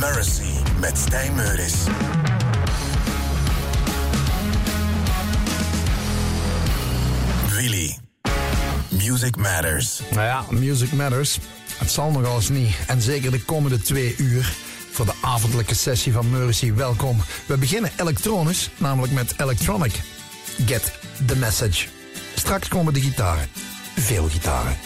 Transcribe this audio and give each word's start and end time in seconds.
Mercy 0.00 0.52
met 0.78 0.98
Stijn 0.98 1.34
Meuris. 1.34 1.74
Willy. 7.50 7.96
Music 8.88 9.36
Matters. 9.36 10.00
Nou 10.10 10.22
ja, 10.22 10.44
Music 10.50 10.92
Matters. 10.92 11.38
Het 11.78 11.90
zal 11.90 12.10
nog 12.10 12.34
eens 12.34 12.48
niet. 12.48 12.76
En 12.86 13.02
zeker 13.02 13.30
de 13.30 13.44
komende 13.44 13.82
twee 13.82 14.14
uur 14.18 14.52
voor 14.90 15.06
de 15.06 15.14
avondelijke 15.20 15.74
sessie 15.74 16.12
van 16.12 16.30
Mercy. 16.30 16.72
Welkom. 16.72 17.22
We 17.46 17.56
beginnen 17.56 17.90
elektronisch, 17.96 18.70
namelijk 18.76 19.12
met 19.12 19.34
Electronic. 19.36 20.00
Get 20.66 20.92
the 21.26 21.36
message. 21.36 21.86
Straks 22.34 22.68
komen 22.68 22.94
de 22.94 23.00
gitaren. 23.00 23.48
Veel 23.96 24.28
gitaren. 24.28 24.76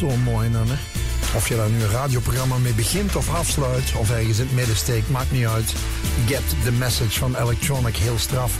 Zo 0.00 0.16
mooi 0.16 0.48
hè? 0.52 0.74
Of 1.36 1.48
je 1.48 1.56
daar 1.56 1.70
nu 1.70 1.82
een 1.82 1.90
radioprogramma 1.90 2.56
mee 2.56 2.72
begint 2.72 3.16
of 3.16 3.34
afsluit, 3.34 3.92
of 3.96 4.10
ergens 4.10 4.38
in 4.38 4.46
het 4.46 4.54
midden 4.54 4.76
steekt, 4.76 5.10
maakt 5.10 5.32
niet 5.32 5.46
uit. 5.46 5.72
Get 6.26 6.42
the 6.64 6.72
message 6.72 7.18
van 7.18 7.36
Electronic, 7.36 7.96
heel 7.96 8.18
straf. 8.18 8.52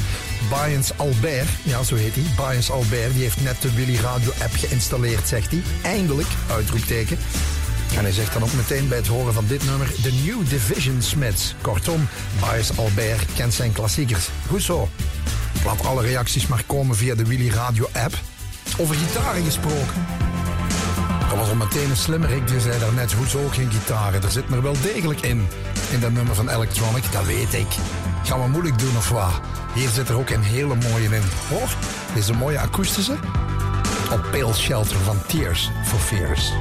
Bions 0.48 0.98
Albert, 0.98 1.48
ja 1.62 1.82
zo 1.82 1.94
heet 1.94 2.14
hij, 2.14 2.24
Bions 2.36 2.70
Albert, 2.70 3.12
die 3.12 3.22
heeft 3.22 3.40
net 3.40 3.62
de 3.62 3.74
Willy 3.74 3.96
Radio 3.96 4.30
app 4.42 4.54
geïnstalleerd, 4.54 5.28
zegt 5.28 5.50
hij. 5.50 5.62
Eindelijk, 5.82 6.28
uitroepteken. 6.50 7.18
En 7.96 8.02
hij 8.02 8.12
zegt 8.12 8.32
dan 8.32 8.42
ook 8.42 8.52
meteen 8.52 8.88
bij 8.88 8.98
het 8.98 9.06
horen 9.06 9.34
van 9.34 9.46
dit 9.46 9.64
nummer, 9.64 9.92
de 10.02 10.12
New 10.24 10.48
Division 10.48 11.02
Smiths. 11.02 11.54
Kortom, 11.60 12.08
Bions 12.40 12.78
Albert 12.78 13.32
kent 13.34 13.54
zijn 13.54 13.72
klassiekers. 13.72 14.28
Goed 14.48 14.62
zo. 14.62 14.88
Laat 15.64 15.84
alle 15.84 16.02
reacties 16.02 16.46
maar 16.46 16.62
komen 16.66 16.96
via 16.96 17.14
de 17.14 17.24
Willy 17.24 17.50
Radio 17.50 17.88
app. 17.92 18.18
Over 18.78 18.94
gitaren 18.94 19.44
gesproken. 19.44 20.29
Dat 21.30 21.38
was 21.38 21.48
al 21.48 21.54
meteen 21.54 21.90
een 21.90 21.96
slimmerik, 21.96 22.48
die 22.48 22.60
zei 22.60 22.78
daarnet, 22.78 23.12
hoezo 23.12 23.48
geen 23.48 23.70
gitaren? 23.70 24.22
Er 24.22 24.30
zit 24.30 24.50
er 24.50 24.62
wel 24.62 24.76
degelijk 24.82 25.20
in, 25.20 25.48
in 25.90 26.00
dat 26.00 26.12
nummer 26.12 26.34
van 26.34 26.48
Electronic, 26.48 27.12
dat 27.12 27.24
weet 27.26 27.54
ik. 27.54 27.66
Gaan 28.24 28.42
we 28.42 28.48
moeilijk 28.48 28.78
doen 28.78 28.96
of 28.96 29.08
wat? 29.08 29.40
Hier 29.74 29.88
zit 29.88 30.08
er 30.08 30.18
ook 30.18 30.30
een 30.30 30.42
hele 30.42 30.74
mooie 30.74 31.04
in. 31.04 31.22
Hoor, 31.48 31.68
deze 32.14 32.32
mooie 32.32 32.60
akoestische. 32.60 33.16
Op 34.12 34.28
Pale 34.30 34.54
Shelter 34.54 34.96
van 34.96 35.16
Tears 35.26 35.70
for 35.84 35.98
Fears. 35.98 36.52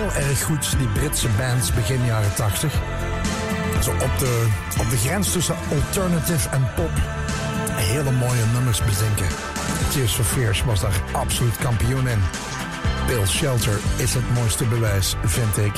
Heel 0.00 0.22
erg 0.28 0.42
goed, 0.42 0.78
die 0.78 0.88
Britse 0.88 1.28
bands 1.28 1.74
begin 1.74 2.04
jaren 2.04 2.34
80. 2.34 2.74
Zo 3.82 3.90
op 3.90 4.18
de, 4.18 4.48
op 4.78 4.90
de 4.90 4.96
grens 4.96 5.32
tussen 5.32 5.56
alternative 5.70 6.48
en 6.48 6.68
pop. 6.74 6.90
Hele 7.70 8.10
mooie 8.10 8.44
nummers 8.52 8.84
bezinken. 8.84 9.26
Tears 9.92 10.12
for 10.12 10.24
Fears 10.24 10.64
was 10.64 10.80
daar 10.80 11.02
absoluut 11.12 11.56
kampioen 11.56 12.08
in. 12.08 12.20
Bill 13.06 13.26
Shelter 13.26 13.78
is 13.96 14.14
het 14.14 14.34
mooiste 14.34 14.64
bewijs, 14.64 15.16
vind 15.24 15.56
ik. 15.56 15.74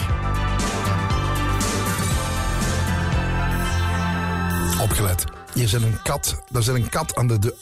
Opgelet. 4.81 5.25
Hier 5.53 5.69
zit 5.69 5.83
een 5.83 6.03
kat. 6.03 6.43
Daar 6.49 6.63
zit 6.63 6.75
een 6.75 6.89
kat 6.89 7.15
aan 7.15 7.27
de 7.27 7.39
deur. 7.39 7.55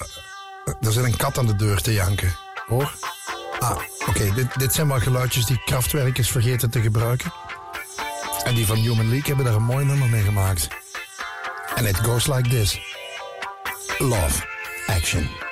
Er 0.80 0.92
zit 0.92 1.04
een 1.04 1.16
kat 1.16 1.38
aan 1.38 1.46
de 1.46 1.56
deur 1.56 1.80
te 1.80 1.92
janken. 1.92 2.36
Hoor. 2.66 2.99
Oké. 4.08 4.48
Dit, 4.56 4.74
zijn 4.74 4.88
wel 4.88 5.00
geluidjes 5.00 5.46
die 5.46 5.62
krachtwerkers 5.64 6.30
vergeten 6.30 6.70
te 6.70 6.80
gebruiken. 6.80 7.32
En 8.44 8.54
die 8.54 8.66
van 8.66 8.76
Human 8.76 9.08
League 9.08 9.26
hebben 9.26 9.44
daar 9.44 9.54
een 9.54 9.62
mooi 9.62 9.84
nummer 9.84 10.08
mee 10.08 10.22
gemaakt. 10.22 10.68
And 11.74 11.86
it 11.86 11.96
goes 11.96 12.26
like 12.26 12.48
this. 12.48 12.80
Love. 13.98 14.46
Action. 14.86 15.49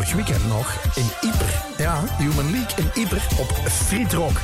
Vorig 0.00 0.26
weekend 0.26 0.48
nog 0.48 0.80
in 0.94 1.10
Yper. 1.20 1.64
Ja, 1.78 2.04
Human 2.18 2.50
League 2.50 2.84
in 2.84 3.02
Yper 3.02 3.22
op 3.38 3.68
Frietrock. 3.68 4.40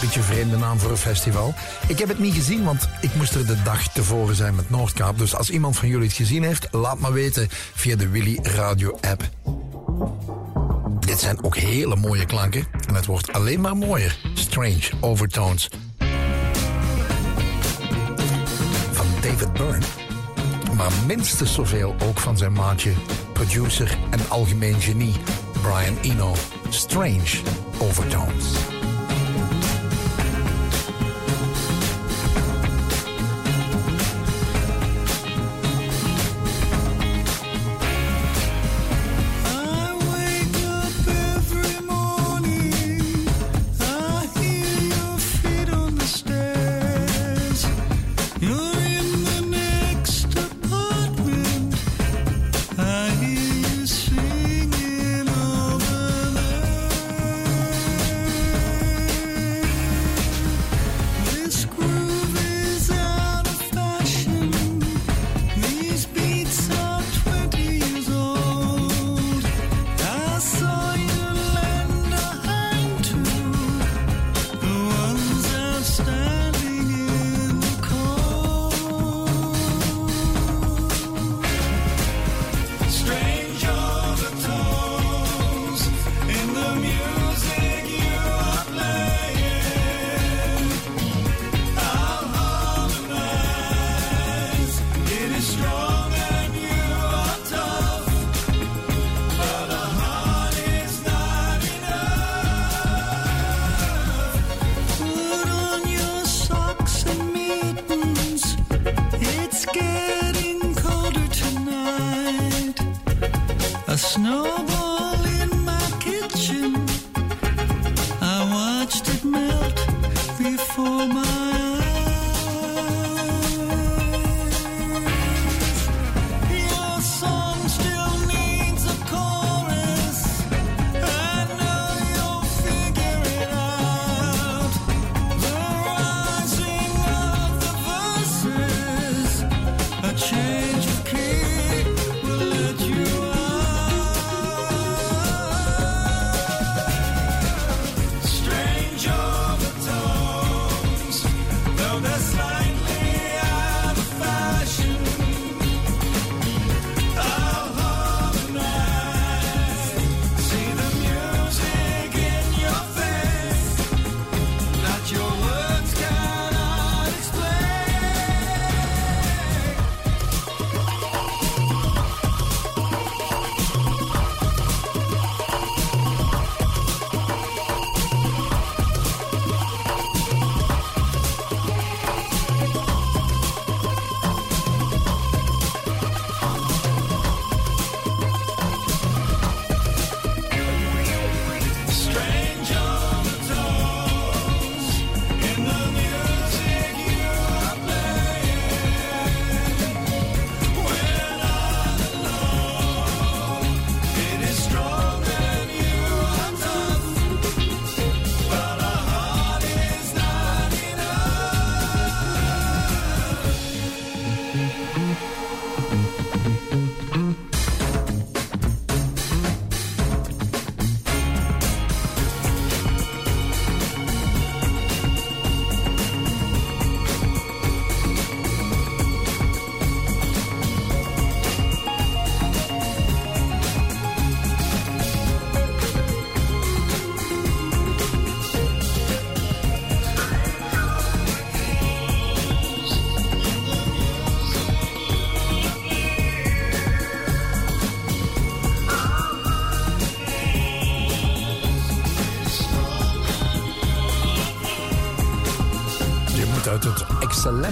Beetje 0.00 0.20
vreemde 0.20 0.56
naam 0.56 0.78
voor 0.78 0.90
een 0.90 0.96
festival. 0.96 1.54
Ik 1.88 1.98
heb 1.98 2.08
het 2.08 2.18
niet 2.18 2.34
gezien, 2.34 2.64
want 2.64 2.88
ik 3.00 3.14
moest 3.14 3.34
er 3.34 3.46
de 3.46 3.62
dag 3.62 3.92
tevoren 3.92 4.34
zijn 4.34 4.54
met 4.54 4.70
Noordkaap. 4.70 5.18
Dus 5.18 5.34
als 5.34 5.50
iemand 5.50 5.76
van 5.76 5.88
jullie 5.88 6.06
het 6.06 6.16
gezien 6.16 6.42
heeft, 6.42 6.68
laat 6.70 7.00
me 7.00 7.12
weten 7.12 7.48
via 7.74 7.96
de 7.96 8.08
Willy 8.08 8.38
Radio 8.42 8.98
app. 9.00 9.28
Dit 10.98 11.20
zijn 11.20 11.44
ook 11.44 11.56
hele 11.56 11.96
mooie 11.96 12.24
klanken 12.24 12.66
en 12.88 12.94
het 12.94 13.06
wordt 13.06 13.32
alleen 13.32 13.60
maar 13.60 13.76
mooier. 13.76 14.16
Strange 14.34 14.90
Overtones. 15.00 15.70
Van 18.92 19.06
David 19.20 19.52
Byrne. 19.52 19.86
Maar 20.76 20.92
minstens 21.06 21.54
zoveel 21.54 21.94
ook 22.02 22.18
van 22.18 22.36
zijn 22.36 22.52
maatje, 22.52 22.92
producer 23.36 23.98
en 24.10 24.20
algemeen 24.28 24.80
genie 24.80 25.14
Brian 25.62 25.96
Eno. 26.02 26.32
Strange 26.70 27.42
Overtones. 27.78 28.75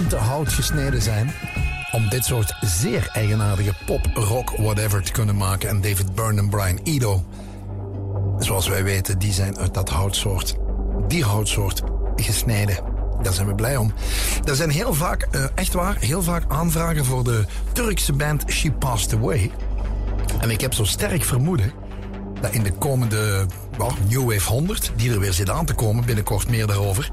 Excellente 0.05 0.33
hout 0.33 0.53
gesneden 0.53 1.03
zijn 1.03 1.35
om 1.93 2.09
dit 2.09 2.25
soort 2.25 2.55
zeer 2.61 3.09
eigenaardige 3.13 3.75
pop, 3.87 4.07
rock, 4.15 4.51
whatever 4.57 5.03
te 5.03 5.13
kunnen 5.13 5.37
maken. 5.37 5.69
En 5.69 5.81
David 5.81 6.15
Byrne 6.15 6.41
en 6.41 6.49
Brian 6.49 6.79
Eno, 6.83 7.25
zoals 8.39 8.69
wij 8.69 8.85
weten, 8.85 9.19
die 9.19 9.33
zijn 9.33 9.59
uit 9.59 9.75
dat 9.75 9.89
houtsoort, 9.89 10.57
die 11.09 11.25
houtsoort 11.25 11.83
gesneden. 12.17 12.77
Daar 13.23 13.33
zijn 13.33 13.47
we 13.47 13.55
blij 13.55 13.77
om. 13.77 13.93
Er 14.45 14.55
zijn 14.55 14.71
heel 14.71 14.95
vaak, 14.95 15.29
uh, 15.31 15.45
echt 15.55 15.73
waar, 15.73 15.97
heel 15.99 16.23
vaak 16.23 16.45
aanvragen 16.49 17.05
voor 17.05 17.25
de 17.25 17.45
Turkse 17.73 18.13
band 18.13 18.45
She 18.49 18.73
Passed 18.73 19.15
Away. 19.15 19.51
En 20.41 20.51
ik 20.51 20.61
heb 20.61 20.75
zo 20.75 20.85
sterk 20.85 21.25
vermoeden 21.25 21.73
dat 22.41 22.53
in 22.53 22.63
de 22.63 22.73
komende 22.73 23.47
well, 23.79 23.91
New 24.09 24.33
Wave 24.33 24.51
100, 24.51 24.93
die 24.97 25.13
er 25.13 25.21
weer 25.21 25.33
zit 25.33 25.51
aan 25.51 25.67
te 25.67 25.75
komen, 25.75 26.05
binnenkort 26.05 26.49
meer 26.49 26.67
daarover, 26.67 27.11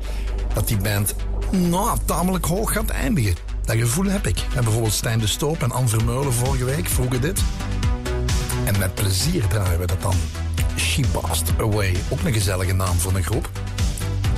dat 0.53 0.67
die 0.67 0.77
band 0.77 1.15
nou, 1.51 1.97
tamelijk 2.05 2.45
hoog 2.45 2.73
gaat 2.73 2.89
eindigen. 2.89 3.35
Dat 3.65 3.75
gevoel 3.75 4.05
heb 4.05 4.27
ik. 4.27 4.37
En 4.55 4.63
bijvoorbeeld 4.63 4.93
Stijn 4.93 5.19
de 5.19 5.27
Stoop 5.27 5.61
en 5.61 5.71
Anne 5.71 5.87
Vermeulen 5.87 6.33
vorige 6.33 6.65
week 6.65 6.87
vroegen 6.87 7.21
dit. 7.21 7.41
En 8.65 8.79
Met 8.79 8.95
plezier 8.95 9.47
draaien 9.47 9.79
we 9.79 9.85
dat 9.85 10.01
dan. 10.01 10.15
She 10.77 11.01
Passed 11.11 11.49
Away. 11.59 11.95
Ook 12.09 12.19
een 12.23 12.33
gezellige 12.33 12.73
naam 12.73 12.97
voor 12.97 13.15
een 13.15 13.23
groep. 13.23 13.49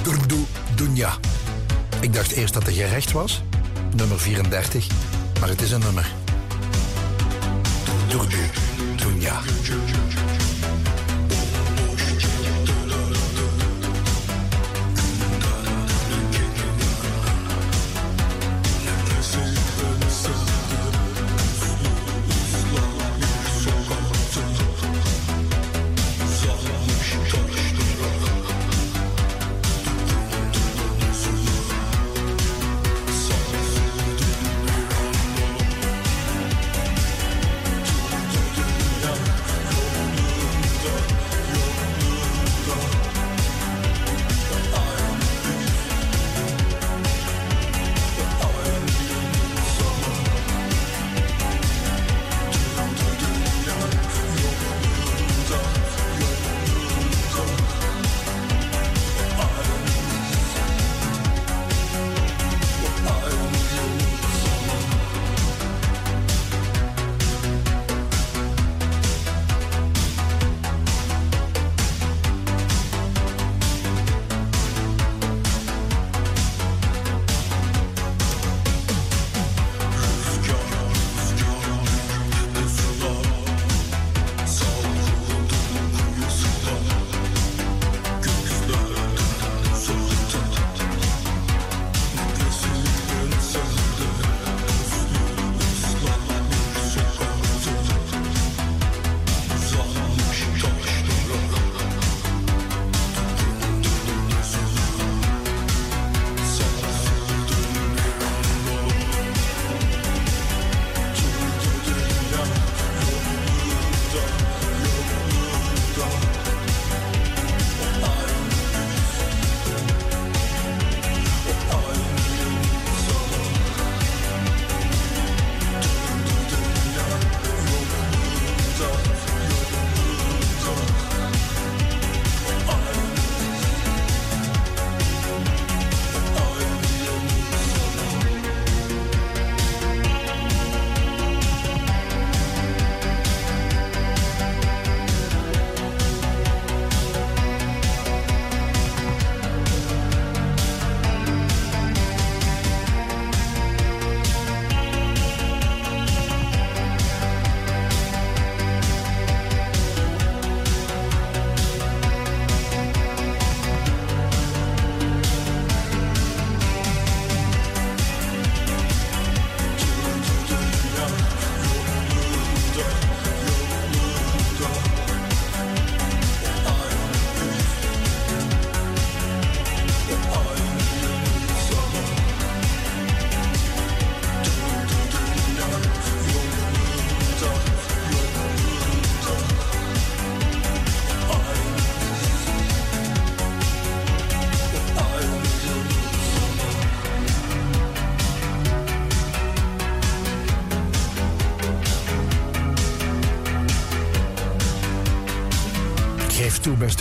Durdu 0.02 0.46
Dunja. 0.76 1.18
Ik 2.02 2.14
dacht 2.14 2.32
eerst 2.32 2.54
dat 2.54 2.66
het 2.66 2.76
gerecht 2.76 3.12
was. 3.12 3.44
Nummer 3.96 4.20
34. 4.20 4.88
Maar 5.40 5.50
het 5.50 5.62
is 5.62 5.72
een 5.72 5.80
nummer. 5.80 6.12
Durdu 8.08 8.50
Dunja. 8.96 9.42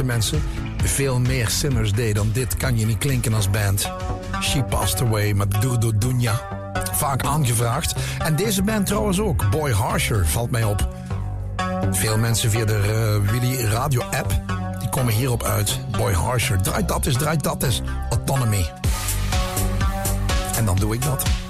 Mensen. 0.05 0.43
Veel 0.85 1.21
meer 1.21 1.49
Sinners 1.49 1.93
Day 1.93 2.13
dan 2.13 2.31
dit 2.33 2.57
kan 2.57 2.79
je 2.79 2.87
niet 2.87 2.99
klinken 2.99 3.35
als 3.35 3.51
band. 3.51 3.91
She 4.41 4.65
Passed 4.65 5.01
Away 5.01 5.33
met 5.33 5.61
Durdo 5.61 5.99
Dunja. 5.99 6.41
Vaak 6.93 7.25
aangevraagd. 7.25 7.95
En 8.19 8.37
deze 8.37 8.63
band 8.63 8.87
trouwens 8.87 9.21
ook. 9.21 9.51
Boy 9.51 9.73
Harsher 9.73 10.27
valt 10.27 10.51
mij 10.51 10.65
op. 10.65 10.89
Veel 11.91 12.19
mensen 12.19 12.51
via 12.51 12.65
de 12.65 13.21
uh, 13.25 13.31
Willy 13.31 13.65
Radio 13.65 14.03
app. 14.03 14.41
Die 14.79 14.89
komen 14.89 15.13
hierop 15.13 15.43
uit. 15.43 15.79
Boy 15.91 16.13
Harsher. 16.13 16.63
Draait 16.63 16.89
dat 16.89 17.07
eens, 17.07 17.17
draait 17.17 17.43
dat 17.43 17.63
eens. 17.63 17.83
Autonomy. 18.11 18.71
En 20.57 20.65
dan 20.65 20.77
doe 20.77 20.95
ik 20.95 21.03
dat. 21.03 21.42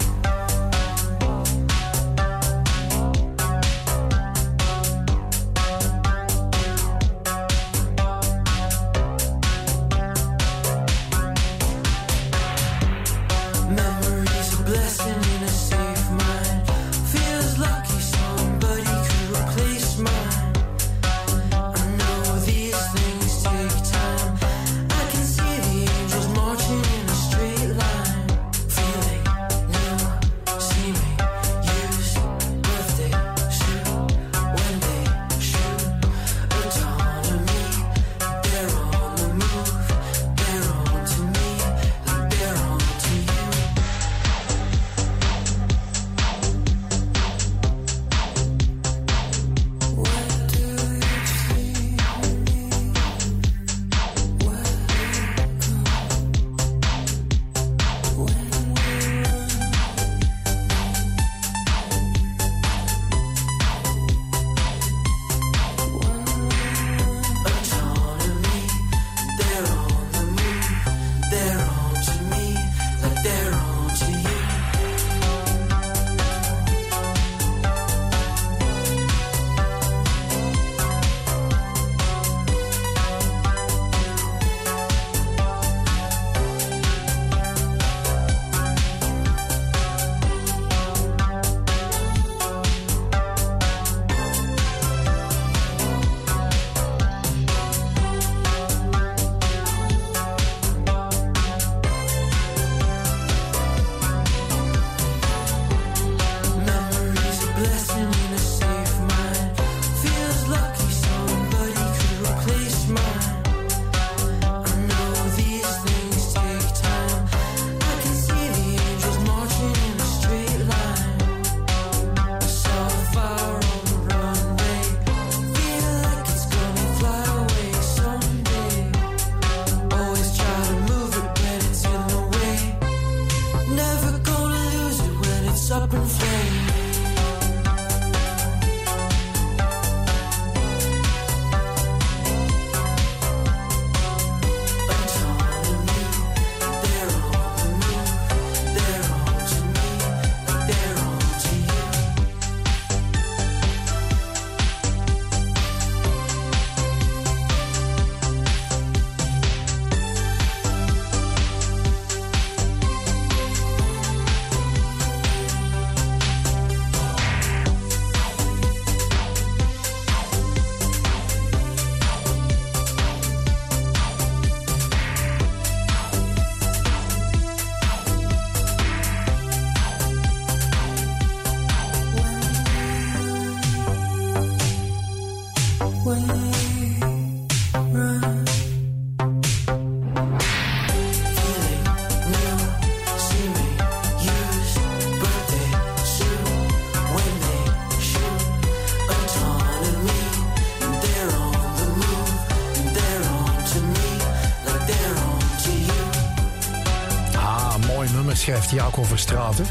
Schrijft 208.43 208.71
Jaco 208.71 209.03
Verstraeten. 209.03 209.67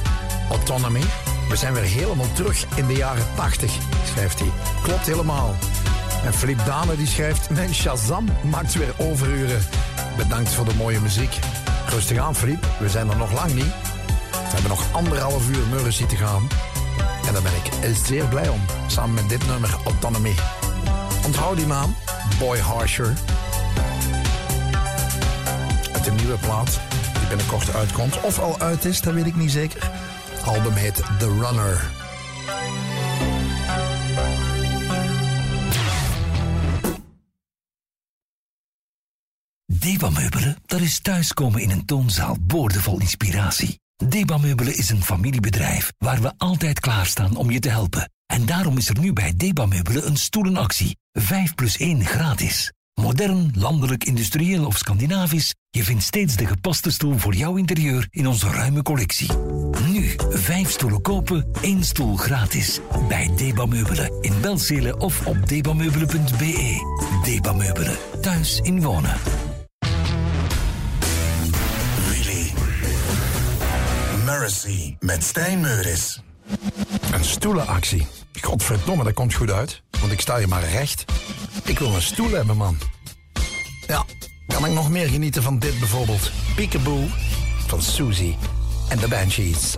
Autonomy. 0.49 1.01
We 1.49 1.55
zijn 1.55 1.73
weer 1.73 1.84
helemaal 1.84 2.31
terug 2.34 2.65
in 2.75 2.88
de 2.88 2.93
jaren 2.93 3.25
80, 3.36 3.77
schrijft 4.05 4.39
hij. 4.39 4.49
Klopt 4.84 5.05
helemaal. 5.05 5.55
En 6.25 6.34
Philippe 6.34 6.63
Dane 6.63 6.95
die 6.95 7.07
schrijft... 7.07 7.49
Mijn 7.49 7.73
Shazam 7.73 8.25
maakt 8.43 8.73
weer 8.73 8.93
overuren. 8.97 9.62
Bedankt 10.17 10.53
voor 10.53 10.65
de 10.65 10.75
mooie 10.75 10.99
muziek. 10.99 11.39
Rustig 11.89 12.17
aan, 12.17 12.36
Philippe. 12.36 12.67
We 12.79 12.89
zijn 12.89 13.10
er 13.10 13.17
nog 13.17 13.34
lang 13.34 13.53
niet. 13.53 13.73
We 14.31 14.51
hebben 14.53 14.69
nog 14.69 14.84
anderhalf 14.91 15.49
uur 15.49 15.81
Mercy 15.81 16.05
te 16.05 16.15
gaan. 16.15 16.47
En 17.27 17.34
daar 17.34 17.41
ben 17.41 17.55
ik 17.63 17.95
zeer 18.05 18.25
blij 18.25 18.49
om. 18.49 18.62
Samen 18.88 19.13
met 19.13 19.29
dit 19.29 19.47
nummer 19.47 19.75
Autonomy. 19.86 20.36
Onthoud 21.25 21.57
die 21.57 21.67
naam. 21.67 21.95
Boy 22.39 22.60
Harsher. 22.60 23.13
Uit 25.93 26.03
de 26.03 26.12
nieuwe 26.12 26.38
plaat 26.38 26.90
binnenkort 27.36 27.74
uitkomt. 27.74 28.22
Of 28.22 28.39
al 28.39 28.60
uit 28.60 28.86
is, 28.86 29.02
dat 29.02 29.13
weet 29.13 29.26
ik 29.26 29.36
niet 29.36 29.52
zeker. 29.52 29.91
Album 30.46 30.74
heet 30.74 30.96
The 30.96 31.28
Runner. 31.28 31.91
Deba 39.65 40.10
Meubelen, 40.10 40.58
dat 40.65 40.80
is 40.80 41.00
thuiskomen 41.00 41.62
in 41.62 41.72
een 41.72 41.86
toonzaal 41.86 42.38
boordevol 42.41 43.00
inspiratie. 43.00 43.80
Deba 43.96 44.38
Meubelen 44.38 44.78
is 44.78 44.89
een 44.89 45.04
familiebedrijf 45.04 45.91
waar 45.98 46.22
we 46.22 46.34
altijd 46.38 46.80
klaarstaan 46.80 47.36
om 47.36 47.52
je 47.52 47.60
te 47.60 47.70
helpen. 47.70 48.12
En 48.26 48.46
daarom 48.46 48.78
is 48.78 48.89
er 48.89 49.00
nu 49.00 49.13
bij 49.13 49.34
Deba 49.36 49.65
Meubelen 49.65 50.08
een 50.08 50.17
stoelenactie. 50.17 50.98
5 51.12 51.56
plus 51.56 51.78
1 51.78 52.06
gratis. 52.06 52.72
Modern, 52.93 53.51
landelijk, 53.58 54.04
industrieel 54.04 54.65
of 54.65 54.77
Scandinavisch, 54.77 55.54
je 55.69 55.84
vindt 55.84 56.04
steeds 56.04 56.36
de 56.36 56.45
gepaste 56.45 56.91
stoel 56.91 57.17
voor 57.17 57.34
jouw 57.34 57.56
interieur 57.56 58.08
in 58.10 58.27
onze 58.27 58.47
ruime 58.49 58.82
collectie. 58.82 59.32
Nu, 59.88 60.15
5 60.30 60.69
stoelen 60.69 61.01
kopen, 61.01 61.51
1 61.62 61.84
stoel 61.84 62.15
gratis. 62.15 62.80
Bij 63.08 63.32
Deba 63.36 63.65
Meubelen 63.65 64.21
in 64.21 64.34
Belzele 64.41 64.97
of 64.97 65.27
op 65.27 65.47
debameubelen.be. 65.47 66.80
Deba 67.23 67.54
Meubelen, 67.54 67.97
thuis 68.21 68.60
in 68.60 68.82
wonen. 68.82 69.15
Willy. 72.10 72.51
Mercy 74.25 74.95
met 74.99 75.23
Stijn 75.23 75.60
Meuris. 75.60 76.21
Een 77.11 77.25
stoelenactie. 77.25 78.07
Godverdomme, 78.41 79.03
dat 79.03 79.13
komt 79.13 79.33
goed 79.33 79.51
uit. 79.51 79.81
Want 79.99 80.11
ik 80.11 80.21
sta 80.21 80.37
hier 80.37 80.47
maar 80.47 80.63
recht. 80.69 81.05
Ik 81.63 81.79
wil 81.79 81.95
een 81.95 82.01
stoel 82.01 82.29
hebben, 82.29 82.57
man. 82.57 82.77
Ja, 83.87 84.05
kan 84.47 84.65
ik 84.65 84.71
nog 84.71 84.89
meer 84.89 85.07
genieten 85.07 85.43
van 85.43 85.59
dit 85.59 85.79
bijvoorbeeld? 85.79 86.31
Peekaboo 86.55 87.07
van 87.67 87.81
Susie 87.81 88.37
en 88.89 88.97
de 88.97 89.07
Banshees. 89.07 89.75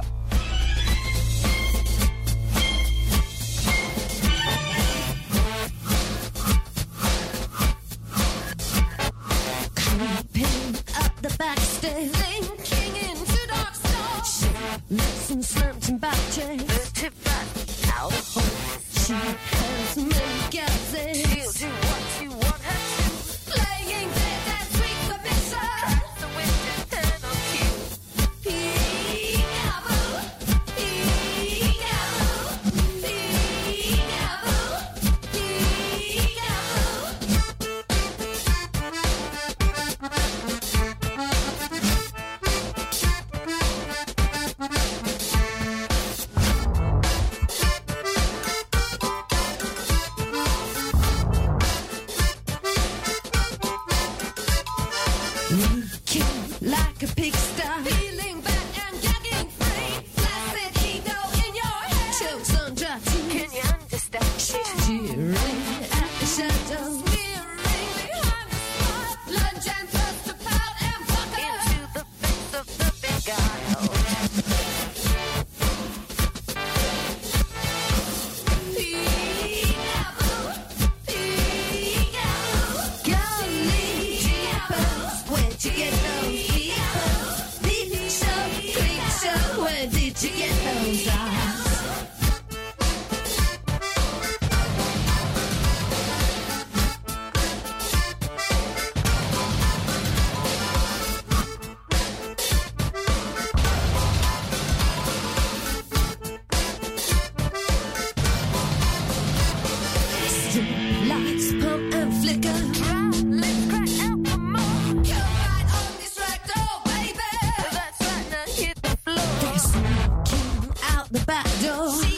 The 121.13 121.19
back 121.26 121.45
door. 121.62 122.12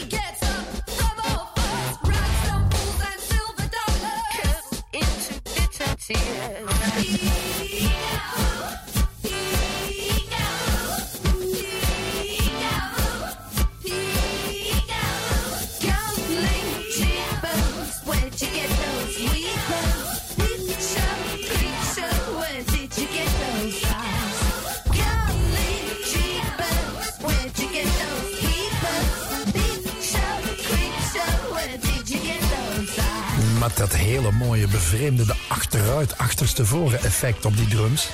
Mooie 34.85 34.97
bevreemde 34.97 35.25
de 35.25 35.35
achteruit, 35.47 36.17
achterstevoren 36.17 37.03
effect 37.03 37.45
op 37.45 37.57
die 37.57 37.67
drums. 37.67 38.09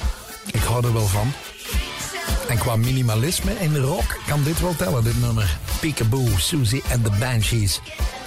Ik 0.51 0.61
hou 0.61 0.85
er 0.85 0.93
wel 0.93 1.07
van. 1.07 1.31
En 2.47 2.57
qua 2.57 2.75
minimalisme 2.75 3.53
in 3.59 3.77
rock 3.77 4.19
kan 4.27 4.43
dit 4.43 4.59
wel 4.59 4.75
tellen, 4.75 5.03
dit 5.03 5.19
nummer. 5.19 5.57
Peekaboo, 5.79 6.27
Susie 6.37 6.83
and 6.91 7.03
the 7.03 7.11
Banshees. 7.19 7.81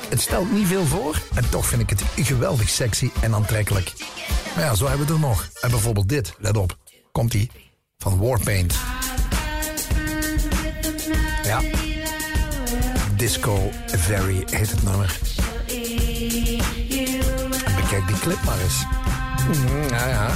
Het 0.09 0.21
stelt 0.21 0.53
niet 0.53 0.67
veel 0.67 0.85
voor 0.85 1.23
en 1.35 1.49
toch 1.51 1.67
vind 1.67 1.83
ik 1.83 1.91
het 1.91 2.03
geweldig 2.17 2.69
sexy 2.69 3.11
en 3.21 3.35
aantrekkelijk. 3.35 3.93
Maar 4.55 4.65
ja, 4.65 4.75
zo 4.75 4.89
hebben 4.89 5.07
we 5.07 5.13
er 5.13 5.19
nog. 5.19 5.49
En 5.61 5.71
bijvoorbeeld 5.71 6.09
dit, 6.09 6.35
let 6.39 6.57
op. 6.57 6.79
Komt-ie. 7.13 7.51
Van 7.99 8.19
Warpaint. 8.19 8.75
Ja. 11.45 11.61
Disco 13.17 13.71
Very 13.87 14.43
heet 14.51 14.71
het 14.71 14.83
nummer. 14.83 15.34
En 17.85 17.91
bekijk 17.91 18.07
die 18.07 18.19
clip 18.19 18.45
maar 18.45 18.59
eens. 18.59 18.87
Mm, 19.47 19.89
ja, 19.89 20.09
ja. 20.09 20.29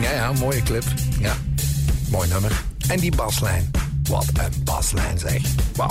Ja, 0.00 0.10
ja, 0.10 0.32
mooie 0.32 0.62
clip. 0.62 0.84
Ja, 1.18 1.34
mooi 2.10 2.28
nummer. 2.28 2.62
En 2.88 3.00
die 3.00 3.16
baslijn. 3.16 3.70
Wat 4.08 4.26
een 4.34 4.64
baslijn 4.64 5.18
zeg. 5.18 5.42
Wauw. 5.76 5.90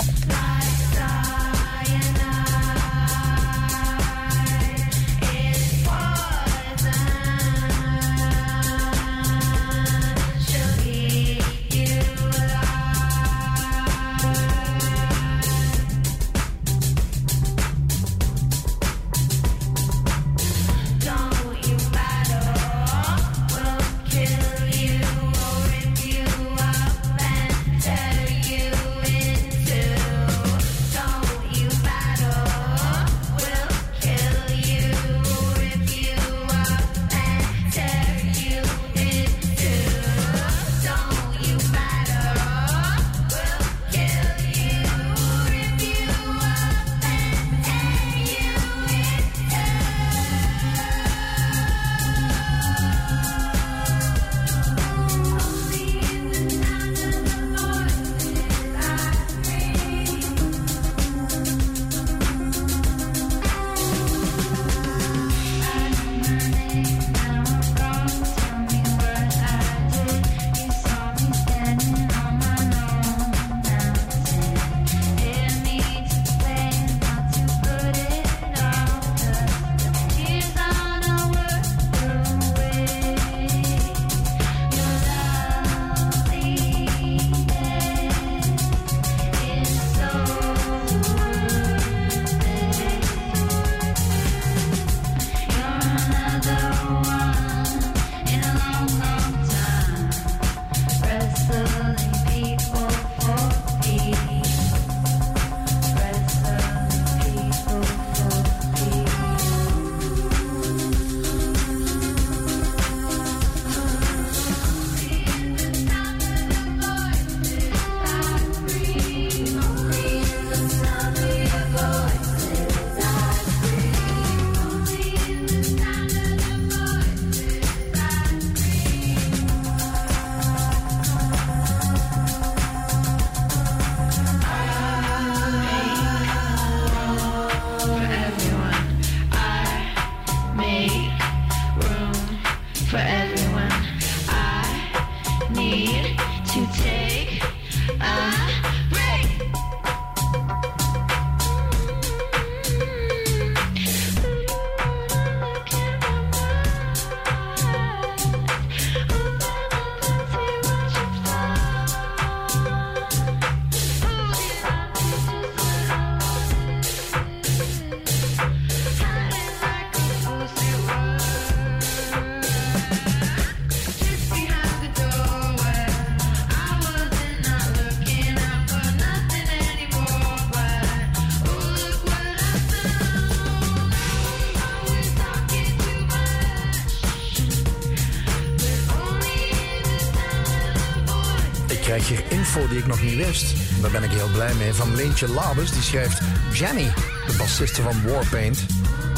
Daar 193.16 193.90
ben 193.90 194.02
ik 194.02 194.10
heel 194.10 194.28
blij 194.32 194.54
mee. 194.54 194.74
Van 194.74 194.94
Leentje 194.94 195.28
Labus, 195.28 195.70
die 195.70 195.82
schrijft... 195.82 196.20
Jenny, 196.52 196.92
de 197.26 197.34
bassiste 197.38 197.82
van 197.82 198.08
Warpaint... 198.08 198.58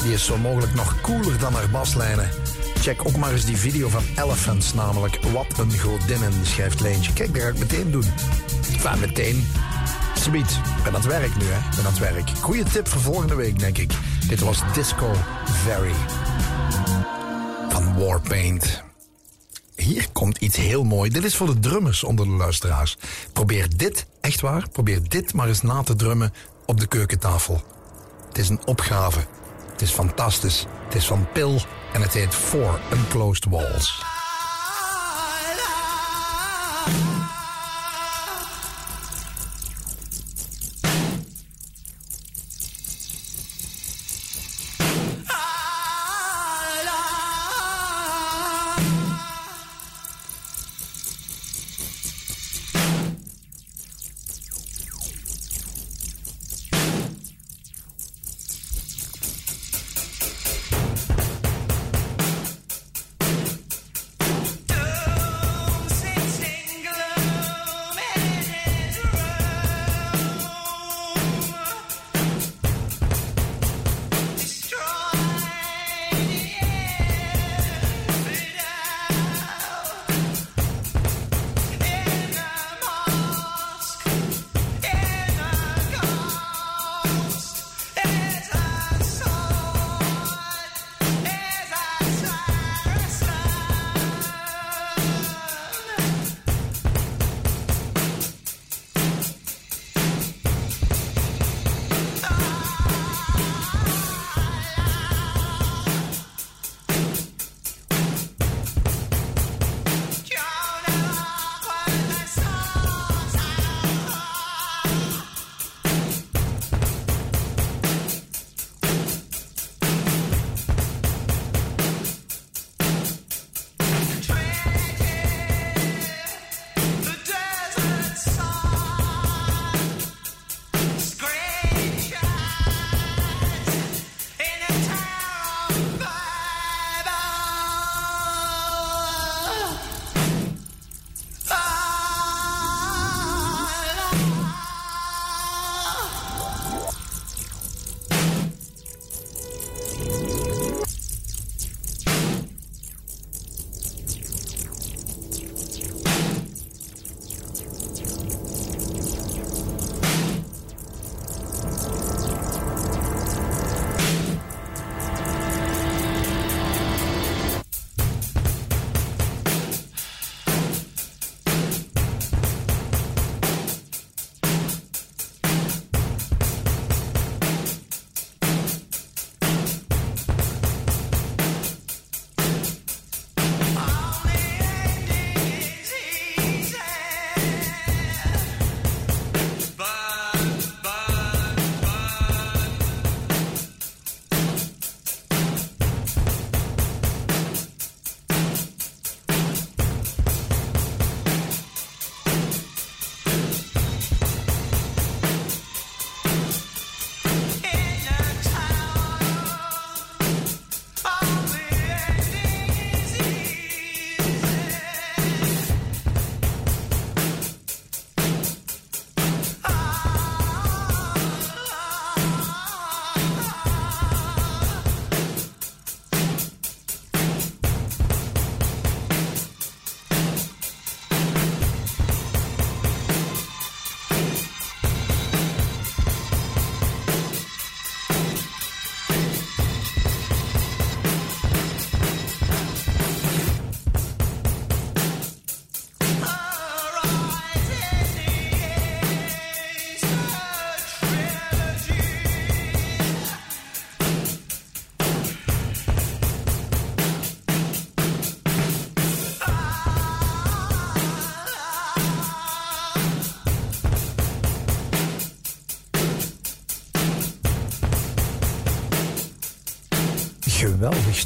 die 0.02 0.12
is 0.12 0.24
zo 0.24 0.37
mogelijk 0.37 0.74
nog 0.74 1.00
cooler 1.00 1.38
dan 1.38 1.54
haar 1.54 1.70
baslijnen. 1.70 2.30
Check 2.80 3.06
ook 3.06 3.16
maar 3.16 3.32
eens 3.32 3.44
die 3.44 3.56
video 3.56 3.88
van 3.88 4.02
Elephants, 4.16 4.74
namelijk... 4.74 5.18
Wat 5.32 5.58
een 5.58 5.78
godinnen, 5.78 6.32
schrijft 6.42 6.80
Leentje. 6.80 7.12
Kijk, 7.12 7.34
dat 7.34 7.42
ga 7.42 7.48
ik 7.48 7.58
meteen 7.58 7.90
doen. 7.90 8.04
Enfin, 8.72 9.00
meteen. 9.00 9.46
Sweet. 10.14 10.61
Ben 10.84 10.87
aan 10.87 11.00
het 11.00 11.06
werk 11.06 11.37
nu, 11.37 11.44
hè. 11.44 11.76
Ben 11.76 11.87
aan 11.87 11.92
het 11.92 11.98
werk. 11.98 12.30
Goeie 12.40 12.62
tip 12.62 12.88
voor 12.88 13.00
volgende 13.00 13.34
week, 13.34 13.58
denk 13.58 13.78
ik. 13.78 13.92
Dit 14.28 14.40
was 14.40 14.58
Disco 14.74 15.12
Very. 15.44 15.94
Van 17.68 17.98
Warpaint. 17.98 18.87
Hier 19.76 20.06
komt 20.12 20.38
iets 20.38 20.56
heel 20.56 20.84
mooi. 20.84 21.11
Dit 21.11 21.24
is 21.24 21.37
voor 21.37 21.46
de 21.46 21.58
drummers 21.58 22.04
onder 22.04 22.26
de 22.26 22.32
luisteraars. 22.32 22.96
Probeer 23.38 23.68
dit, 23.77 24.07
echt 24.20 24.40
waar, 24.40 24.68
probeer 24.68 25.09
dit 25.09 25.35
maar 25.35 25.48
eens 25.48 25.62
na 25.62 25.83
te 25.83 25.96
drummen 25.96 26.33
op 26.66 26.81
de 26.81 26.87
keukentafel. 26.87 27.62
Het 28.29 28.38
is 28.38 28.48
een 28.48 28.61
opgave. 28.64 29.20
Het 29.72 29.83
is 29.83 29.90
fantastisch. 29.90 30.66
Het 30.85 30.94
is 30.94 31.07
van 31.07 31.27
Pil 31.33 31.61
en 31.92 32.03
het 32.03 32.12
heet 32.12 32.35
Four 32.35 32.81
Unclosed 32.92 33.44
Walls. 33.44 34.03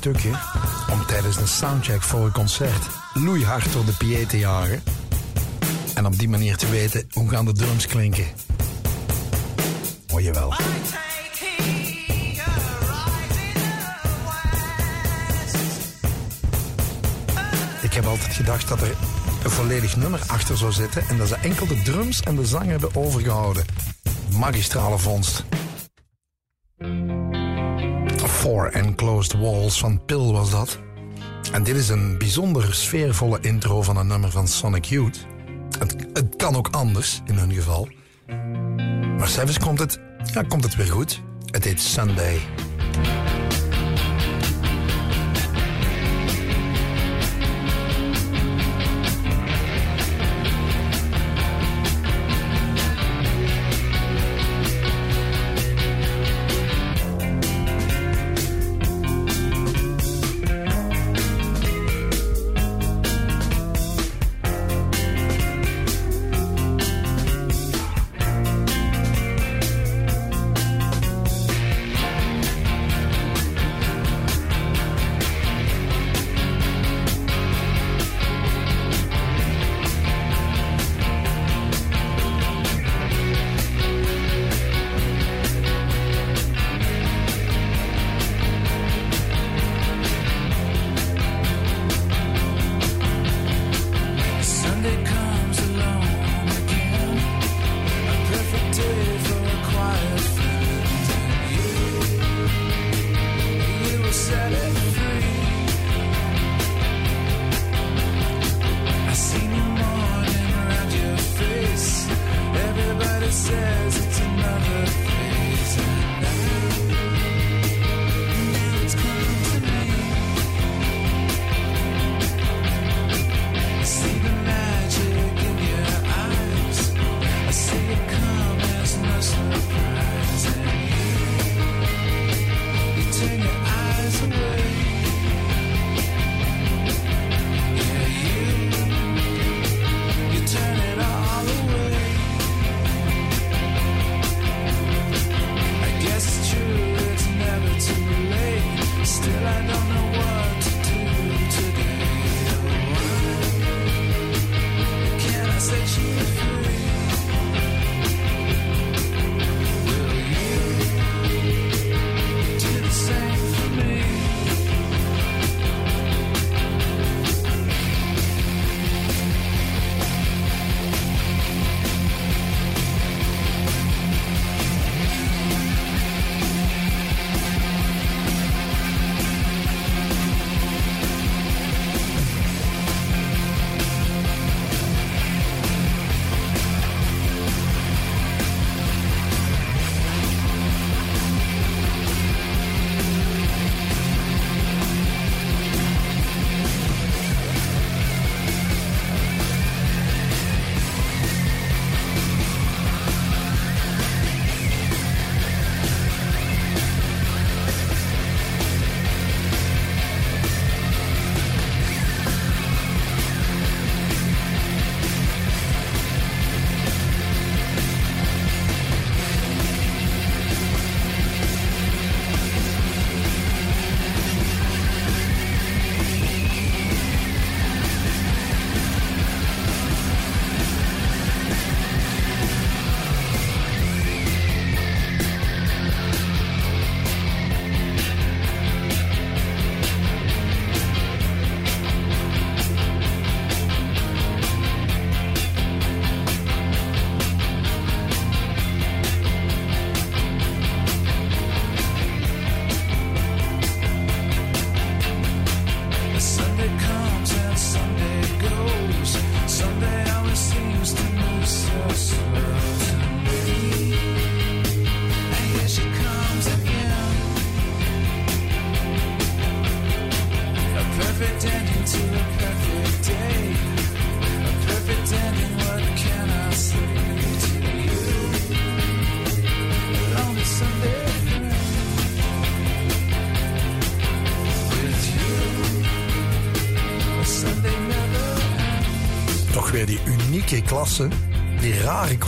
Stukje 0.03 0.31
om 0.91 1.07
tijdens 1.07 1.37
een 1.37 1.49
soundcheck 1.49 2.03
voor 2.03 2.25
een 2.25 2.33
concert 2.33 2.87
loeihard 3.15 3.73
door 3.73 3.85
de 3.85 3.93
PA 3.93 4.29
te 4.29 4.39
jagen. 4.39 4.83
En 5.95 6.07
op 6.07 6.19
die 6.19 6.29
manier 6.29 6.57
te 6.57 6.71
weten 6.71 7.09
hoe 7.13 7.29
gaan 7.29 7.45
de 7.45 7.53
drums 7.53 7.87
klinken. 7.87 8.25
Hoor 10.09 10.23
je 10.23 10.33
wel. 10.33 10.55
Ik 17.83 17.93
heb 17.93 18.05
altijd 18.05 18.35
gedacht 18.35 18.69
dat 18.69 18.81
er 18.81 18.95
een 19.45 19.51
volledig 19.51 19.97
nummer 19.97 20.21
achter 20.27 20.57
zou 20.57 20.73
zitten 20.73 21.09
en 21.09 21.17
dat 21.17 21.29
ze 21.29 21.37
enkel 21.37 21.67
de 21.67 21.83
drums 21.83 22.21
en 22.21 22.37
de 22.37 22.47
zang 22.47 22.67
hebben 22.67 22.95
overgehouden. 22.95 23.65
Magistrale 24.31 24.99
vondst. 24.99 25.45
Four 29.03 29.11
Enclosed 29.11 29.41
Walls 29.41 29.79
van 29.79 30.05
Pil 30.05 30.33
was 30.33 30.51
dat. 30.51 30.79
En 31.53 31.63
dit 31.63 31.77
is 31.77 31.89
een 31.89 32.19
bijzonder 32.19 32.75
sfeervolle 32.75 33.39
intro 33.41 33.83
van 33.83 33.97
een 33.97 34.07
nummer 34.07 34.31
van 34.31 34.49
Sonic 34.49 34.85
Youth. 34.85 35.27
Het, 35.79 35.97
het 36.13 36.37
kan 36.37 36.57
ook 36.57 36.69
anders, 36.71 37.21
in 37.27 37.35
hun 37.35 37.53
geval. 37.53 37.89
Maar 39.19 39.29
zelfs 39.29 39.59
komt 39.59 39.79
het, 39.79 40.01
ja, 40.33 40.43
komt 40.43 40.65
het 40.65 40.77
weer 40.77 40.91
goed. 40.91 41.23
Het 41.51 41.65
heet. 41.65 41.81
Sunday 41.81 42.41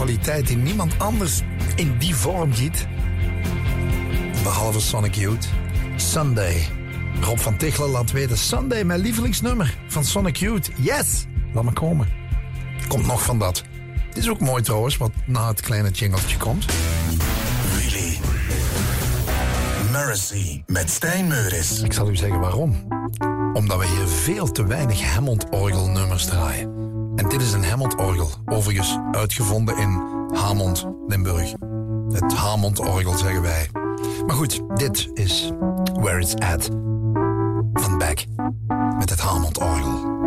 kwaliteit 0.05 0.47
die 0.47 0.57
niemand 0.57 0.99
anders 0.99 1.41
in 1.75 1.99
die 1.99 2.15
vorm 2.15 2.53
giet. 2.53 2.87
Behalve 4.43 4.81
Sonic 4.81 5.15
Youth. 5.15 5.49
Sunday. 5.97 6.69
Rob 7.21 7.39
van 7.39 7.57
Tichelen 7.57 7.91
laat 7.91 8.11
weten 8.11 8.39
Sunday, 8.39 8.85
mijn 8.85 9.01
lievelingsnummer 9.01 9.79
van 9.89 10.05
Sonic 10.05 10.37
Youth. 10.37 10.71
Yes! 10.77 11.27
Laat 11.53 11.65
me 11.65 11.73
komen. 11.73 12.09
Komt 12.89 13.07
nog 13.07 13.23
van 13.23 13.39
dat. 13.39 13.63
Dit 14.13 14.23
is 14.23 14.29
ook 14.29 14.41
mooi 14.41 14.63
trouwens, 14.63 14.97
wat 14.97 15.11
na 15.27 15.49
het 15.49 15.61
kleine 15.61 15.91
jingeltje 15.91 16.37
komt. 16.37 16.65
Willy. 17.77 18.19
Mercy 19.93 20.63
met 20.67 20.91
Stijn 20.91 21.27
Meuris. 21.27 21.81
Ik 21.83 21.93
zal 21.93 22.11
u 22.11 22.17
zeggen 22.17 22.41
waarom. 22.41 22.89
Omdat 23.53 23.79
we 23.79 23.87
hier 23.87 24.09
veel 24.09 24.53
te 24.53 24.67
weinig 24.67 25.15
Hammond-orgelnummers 25.15 26.25
draaien. 26.25 26.73
En 27.17 27.29
dit 27.29 27.43
is 27.43 27.53
een 27.53 27.65
Hammond-orgel, 27.65 28.31
overigens 28.55 28.99
uitgevonden 29.13 29.77
in 29.77 30.03
Hamond, 30.33 30.87
Limburg. 31.07 31.53
Het 32.09 32.33
Hammond-orgel 32.33 33.17
zeggen 33.19 33.43
wij. 33.43 33.69
Maar 34.27 34.37
goed, 34.37 34.61
dit 34.75 35.11
is 35.15 35.53
Where 35.95 36.21
It's 36.21 36.35
At 36.35 36.71
van 37.73 37.99
Beck 37.99 38.25
met 38.99 39.11
het 39.11 39.21
Hammond-orgel. 39.21 40.24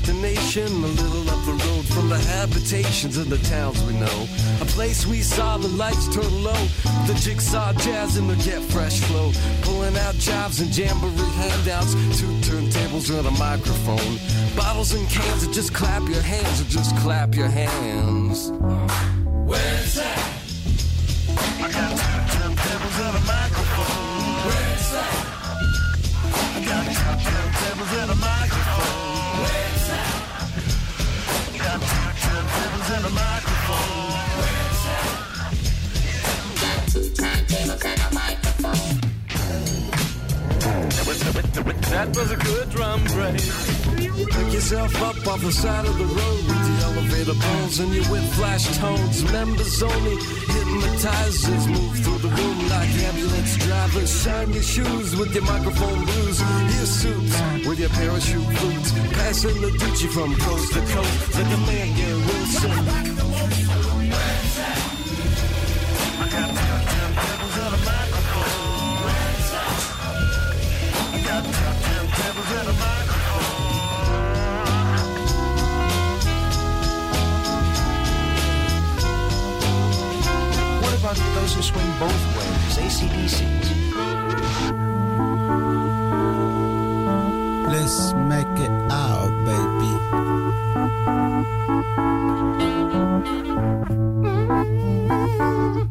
Destination 0.00 0.66
a 0.66 0.86
little 0.86 1.30
up 1.30 1.44
the 1.46 1.52
road 1.52 1.84
from 1.86 2.08
the 2.08 2.18
habitations 2.18 3.16
of 3.16 3.30
the 3.30 3.38
towns 3.48 3.82
we 3.84 3.94
know. 3.94 4.26
A 4.60 4.64
place 4.66 5.06
we 5.06 5.22
saw 5.22 5.56
the 5.56 5.68
lights 5.68 6.14
turn 6.14 6.42
low. 6.42 6.66
The 7.06 7.18
jigsaw 7.22 7.72
jazz 7.72 8.16
and 8.16 8.28
the 8.28 8.36
get 8.36 8.62
fresh 8.62 9.00
flow. 9.00 9.32
Pulling 9.62 9.96
out 9.96 10.14
jobs 10.16 10.60
and 10.60 10.76
jamboree 10.76 11.30
handouts. 11.40 11.94
Two 12.18 12.32
turntables 12.44 13.16
and 13.16 13.26
a 13.26 13.30
microphone. 13.32 14.18
Bottles 14.54 14.92
and 14.92 15.08
cans 15.08 15.44
and 15.44 15.54
just 15.54 15.72
clap 15.72 16.06
your 16.08 16.22
hands 16.22 16.60
or 16.60 16.64
just 16.64 16.94
clap 16.96 17.34
your 17.34 17.48
hands. 17.48 18.52
That 41.96 42.14
was 42.14 42.30
a 42.30 42.36
good 42.36 42.68
drum 42.68 43.00
break. 43.04 43.40
Pick 44.28 44.52
yourself 44.52 44.92
up 45.00 45.16
off 45.26 45.40
the 45.40 45.50
side 45.50 45.86
of 45.86 45.96
the 45.96 46.04
road 46.04 46.42
with 46.44 46.62
the 46.68 46.76
elevator 46.84 47.38
bones 47.40 47.78
and 47.78 47.88
your 47.88 48.04
with 48.12 48.26
flash 48.34 48.68
tones. 48.76 49.24
Members 49.32 49.82
only 49.82 50.16
hypnotizers 50.52 51.66
move 51.66 51.96
through 52.04 52.18
the 52.18 52.28
room 52.28 52.58
like 52.68 52.90
ambulance 53.08 53.56
drivers. 53.64 54.12
Shine 54.22 54.52
your 54.52 54.62
shoes 54.62 55.16
with 55.16 55.34
your 55.34 55.44
microphone 55.44 56.04
blues. 56.04 56.38
Your 56.76 56.84
suits 57.00 57.66
with 57.66 57.80
your 57.80 57.88
parachute 57.88 58.46
boots. 58.60 58.92
Passing 59.16 59.58
the 59.62 59.70
Gucci 59.80 60.08
from 60.12 60.36
coast 60.36 60.74
to 60.74 60.80
coast 60.92 61.34
like 61.34 61.46
a 61.46 61.60
man, 61.64 62.26
Wilson. 62.28 63.25
Those 81.46 81.54
who 81.54 81.62
swing 81.62 81.90
both 82.00 82.24
ways? 82.36 82.78
ACDCs. 82.78 83.66
Let's 87.68 88.12
make 88.14 88.58
it 88.58 88.70
out, 88.90 89.30
baby. 89.44 89.92
This 95.68 95.85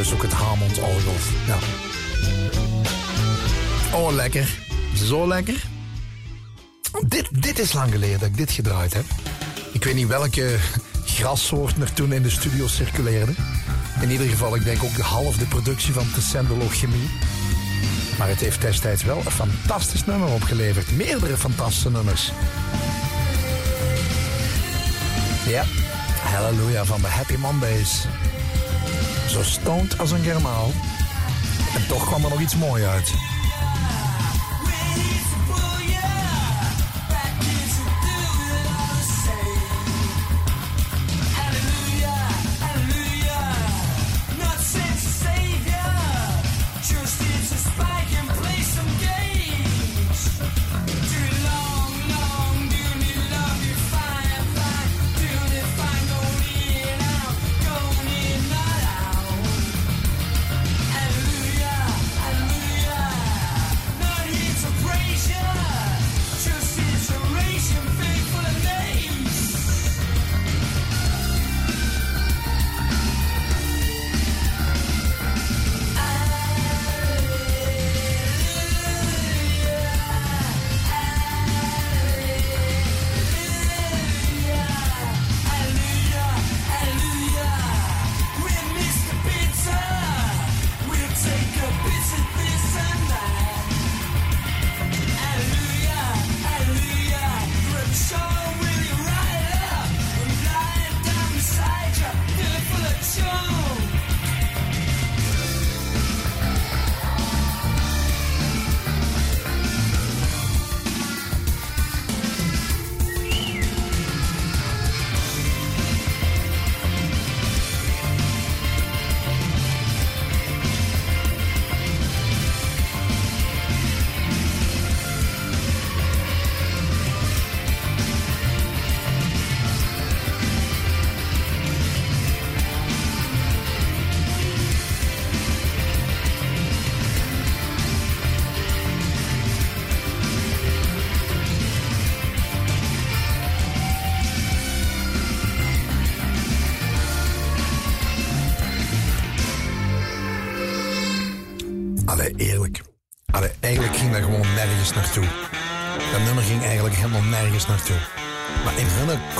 dus 0.00 0.12
ook 0.12 0.22
het 0.22 0.32
Hammond 0.32 0.78
orgel. 0.78 1.14
Ja. 1.46 1.58
Oh, 3.96 4.12
lekker. 4.12 4.58
Zo 4.94 5.28
lekker. 5.28 5.62
Dit, 7.06 7.42
dit 7.42 7.58
is 7.58 7.72
lang 7.72 7.92
geleden 7.92 8.18
dat 8.18 8.28
ik 8.28 8.36
dit 8.36 8.50
gedraaid 8.50 8.94
heb. 8.94 9.04
Ik 9.72 9.84
weet 9.84 9.94
niet 9.94 10.06
welke 10.06 10.56
grassoort 11.04 11.76
er 11.76 11.92
toen 11.92 12.12
in 12.12 12.22
de 12.22 12.30
studio 12.30 12.66
circuleerde. 12.66 13.32
In 14.00 14.10
ieder 14.10 14.26
geval, 14.26 14.54
ik 14.54 14.64
denk 14.64 14.82
ook 14.82 14.96
de 14.96 15.02
half 15.02 15.36
de 15.36 15.46
productie 15.46 15.92
van 15.92 16.12
Tessenderlo 16.14 16.68
Chemie. 16.68 17.10
Maar 18.18 18.28
het 18.28 18.40
heeft 18.40 18.60
destijds 18.60 19.02
wel 19.02 19.22
een 19.24 19.30
fantastisch 19.30 20.04
nummer 20.04 20.28
opgeleverd. 20.28 20.96
Meerdere 20.96 21.36
fantastische 21.36 21.90
nummers. 21.90 22.32
Ja, 25.46 25.64
Halleluja 26.22 26.84
van 26.84 27.00
de 27.00 27.08
Happy 27.08 27.36
Mondays. 27.36 28.04
Zo 29.30 29.42
stoned 29.42 29.98
als 29.98 30.10
een 30.10 30.22
germaal. 30.22 30.70
En 31.74 31.86
toch 31.88 32.06
kwam 32.06 32.24
er 32.24 32.30
nog 32.30 32.40
iets 32.40 32.56
moois 32.56 32.84
uit. 32.84 33.12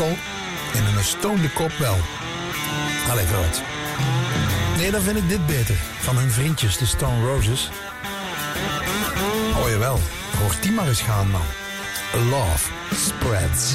alcohol 0.01 0.19
en 0.75 0.97
een 0.97 1.05
stoonde 1.05 1.51
kop 1.51 1.73
wel. 1.79 1.97
Allee, 3.11 3.27
vooruit. 3.27 3.63
Nee, 4.77 4.91
dan 4.91 5.01
vind 5.03 5.17
ik 5.17 5.29
dit 5.29 5.47
beter. 5.47 5.75
Van 6.01 6.17
hun 6.17 6.31
vriendjes, 6.31 6.79
de 6.79 6.87
Stone 6.87 7.27
Roses. 7.27 7.71
Oh 9.57 9.69
jawel, 9.69 10.01
hoort 10.39 10.63
die 10.63 10.73
maar 10.73 10.89
eens 10.89 11.01
gaan, 11.01 11.31
man. 11.31 11.41
Love 12.31 12.69
spreads. 12.95 13.75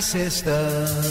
Sister. 0.00 1.09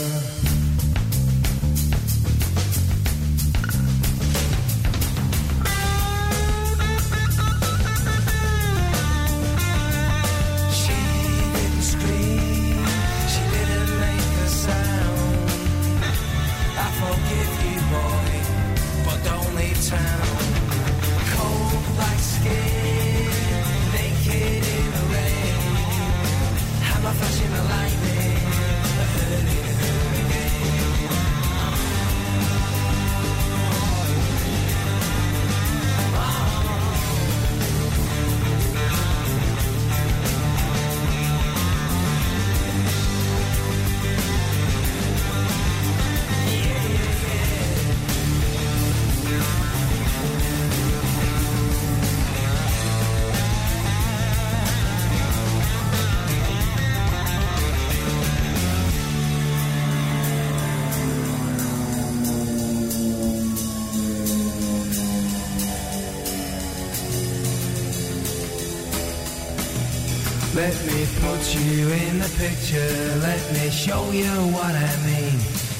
show 73.86 74.10
you 74.12 74.32
what 74.52 74.74
I 74.74 74.92
mean. 75.08 75.38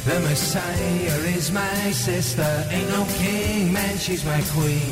The 0.09 0.19
Messiah 0.25 1.37
is 1.37 1.53
my 1.53 1.93
sister, 1.93 2.51
ain't 2.71 2.89
no 2.89 3.05
king, 3.21 3.75
man, 3.75 3.99
she's 3.99 4.25
my 4.25 4.41
queen. 4.55 4.89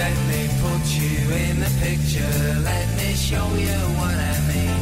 Let 0.00 0.16
me 0.30 0.40
put 0.64 0.84
you 0.96 1.16
in 1.44 1.60
the 1.60 1.72
picture, 1.84 2.38
let 2.70 2.86
me 2.96 3.12
show 3.12 3.48
you 3.66 3.78
what 4.00 4.16
I 4.32 4.36
mean. 4.52 4.80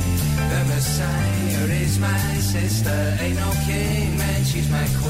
The 0.53 0.63
Messiah 0.73 1.67
is 1.83 1.99
my 1.99 2.25
sister, 2.39 2.99
ain't 3.21 3.39
no 3.45 3.51
king, 3.67 4.19
man, 4.19 4.45
she's 4.45 4.71
my 4.71 4.87
queen. 5.01 5.04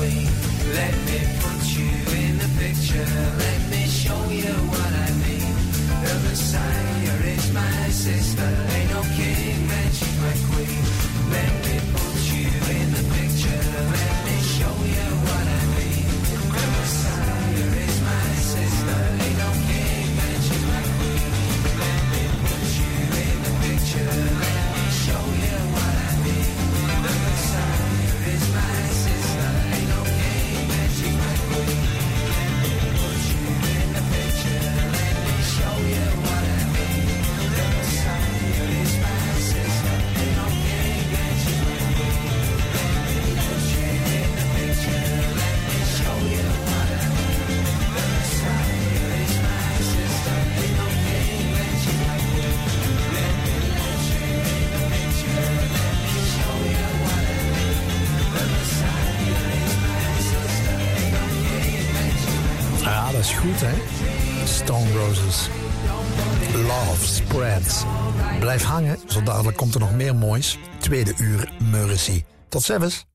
Komt 69.65 69.77
er 69.77 69.81
nog 69.81 69.95
meer 69.95 70.17
moois. 70.17 70.59
Tweede 70.79 71.15
uur 71.17 71.53
Mercy. 71.71 72.25
Tot 72.49 72.63
ziens. 72.63 73.07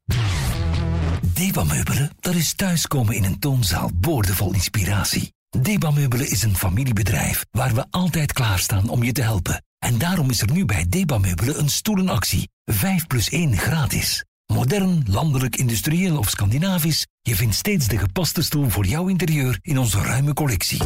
Deba 1.33 1.63
Meubelen, 1.63 2.11
dat 2.19 2.35
is 2.35 2.53
thuiskomen 2.53 3.15
in 3.15 3.23
een 3.23 3.39
toonzaal 3.39 3.91
boordevol 3.95 4.53
inspiratie. 4.53 5.33
Deba 5.49 5.91
Meubelen 5.91 6.29
is 6.29 6.43
een 6.43 6.55
familiebedrijf 6.55 7.45
waar 7.51 7.73
we 7.73 7.85
altijd 7.89 8.33
klaarstaan 8.33 8.89
om 8.89 9.03
je 9.03 9.11
te 9.11 9.21
helpen. 9.21 9.63
En 9.79 9.97
daarom 9.97 10.29
is 10.29 10.41
er 10.41 10.51
nu 10.51 10.65
bij 10.65 10.85
Deba 10.89 11.17
Meubelen 11.17 11.59
een 11.59 11.69
stoelenactie. 11.69 12.49
5 12.65 13.07
plus 13.07 13.29
1 13.29 13.57
gratis. 13.57 14.25
Modern, 14.53 15.03
landelijk, 15.07 15.55
industrieel 15.55 16.17
of 16.17 16.29
Scandinavisch, 16.29 17.05
je 17.21 17.35
vindt 17.35 17.55
steeds 17.55 17.87
de 17.87 17.97
gepaste 17.97 18.43
stoel 18.43 18.69
voor 18.69 18.85
jouw 18.85 19.07
interieur 19.07 19.59
in 19.61 19.77
onze 19.77 20.01
ruime 20.01 20.33
collectie. 20.33 20.81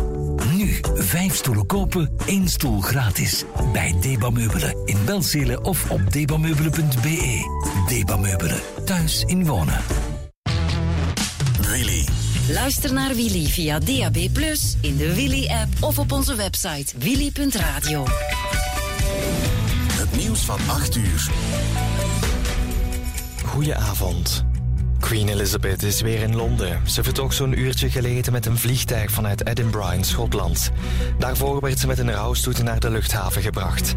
Nu, 0.56 0.80
5 0.96 1.36
stoelen 1.36 1.66
kopen, 1.66 2.12
1 2.26 2.50
stoel 2.50 2.82
gratis. 2.82 3.44
Bij 3.72 3.96
Deba 4.02 4.30
Meubelen 4.30 4.76
in 4.86 4.98
Belzele 5.06 5.62
of 5.62 5.92
op 5.92 6.12
debameubelen.be. 6.12 7.42
Deba 7.88 8.18
Meubelen, 8.18 8.60
thuis 8.86 9.24
in 9.24 9.46
wonen. 9.46 9.82
Willy. 11.62 12.08
Luister 12.50 12.94
naar 12.94 13.16
Willy 13.16 13.46
via 13.46 13.80
DAB+, 13.80 14.18
in 14.82 14.98
de 14.98 15.14
Willy-app 15.16 15.70
of 15.80 16.00
op 16.00 16.12
onze 16.12 16.36
website 16.36 16.98
willy.radio. 16.98 18.06
Het 19.92 20.16
nieuws 20.16 20.40
van 20.40 20.60
8 20.68 20.96
uur. 20.96 21.32
Goedenavond. 23.54 24.46
Queen 25.00 25.30
Elizabeth 25.30 25.84
is 25.84 26.02
weer 26.02 26.22
in 26.22 26.36
Londen. 26.36 26.90
Ze 26.90 27.04
vertrok 27.04 27.34
zo'n 27.34 27.60
uurtje 27.60 27.90
geleden 27.90 28.32
met 28.32 28.46
een 28.46 28.58
vliegtuig 28.58 29.12
vanuit 29.12 29.48
Edinburgh 29.48 29.94
in 29.94 30.04
Schotland. 30.04 30.72
Daarvoor 31.18 31.62
werd 31.62 31.80
ze 31.80 31.88
met 31.88 32.00
een 32.00 32.12
rouwstoet 32.12 32.64
naar 32.64 32.80
de 32.80 32.90
luchthaven 32.90 33.42
gebracht. 33.42 33.96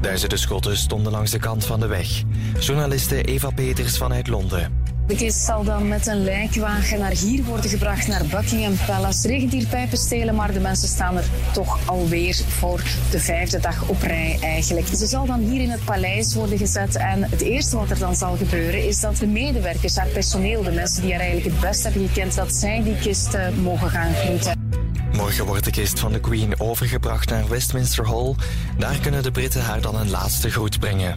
Duizenden 0.00 0.38
Schotten 0.38 0.76
stonden 0.76 1.12
langs 1.12 1.30
de 1.30 1.38
kant 1.38 1.64
van 1.64 1.80
de 1.80 1.86
weg. 1.86 2.22
Journaliste 2.58 3.22
Eva 3.22 3.50
Peters 3.50 3.98
vanuit 3.98 4.26
Londen. 4.26 4.97
De 5.08 5.14
kist 5.14 5.44
zal 5.44 5.64
dan 5.64 5.88
met 5.88 6.06
een 6.06 6.24
lijkwagen 6.24 6.98
naar 6.98 7.10
hier 7.10 7.44
worden 7.44 7.70
gebracht, 7.70 8.06
naar 8.06 8.24
Buckingham 8.24 8.76
Palace. 8.86 9.28
Er 9.28 9.34
regent 9.34 9.52
hier 9.52 9.66
pijpenstelen, 9.66 10.34
maar 10.34 10.52
de 10.52 10.60
mensen 10.60 10.88
staan 10.88 11.16
er 11.16 11.24
toch 11.52 11.78
alweer 11.86 12.40
voor 12.48 12.82
de 13.10 13.20
vijfde 13.20 13.60
dag 13.60 13.88
op 13.88 14.02
rij 14.02 14.38
eigenlijk. 14.40 14.86
Ze 14.86 15.06
zal 15.06 15.26
dan 15.26 15.40
hier 15.40 15.60
in 15.60 15.70
het 15.70 15.84
paleis 15.84 16.34
worden 16.34 16.58
gezet 16.58 16.96
en 16.96 17.22
het 17.30 17.40
eerste 17.40 17.76
wat 17.76 17.90
er 17.90 17.98
dan 17.98 18.16
zal 18.16 18.36
gebeuren 18.36 18.86
is 18.86 19.00
dat 19.00 19.16
de 19.16 19.26
medewerkers, 19.26 19.96
haar 19.96 20.06
personeel, 20.06 20.62
de 20.62 20.72
mensen 20.72 21.02
die 21.02 21.10
haar 21.10 21.20
eigenlijk 21.20 21.50
het 21.50 21.60
best 21.60 21.82
hebben 21.82 22.08
gekend, 22.08 22.34
dat 22.34 22.54
zij 22.54 22.82
die 22.82 22.96
kist 22.96 23.34
eh, 23.34 23.48
mogen 23.62 23.90
gaan 23.90 24.14
groeten. 24.14 24.66
Morgen 25.12 25.46
wordt 25.46 25.64
de 25.64 25.70
kist 25.70 26.00
van 26.00 26.12
de 26.12 26.20
Queen 26.20 26.60
overgebracht 26.60 27.30
naar 27.30 27.48
Westminster 27.48 28.06
Hall. 28.06 28.34
Daar 28.78 28.98
kunnen 28.98 29.22
de 29.22 29.30
Britten 29.30 29.62
haar 29.62 29.80
dan 29.80 29.96
een 29.96 30.10
laatste 30.10 30.50
groet 30.50 30.78
brengen. 30.78 31.16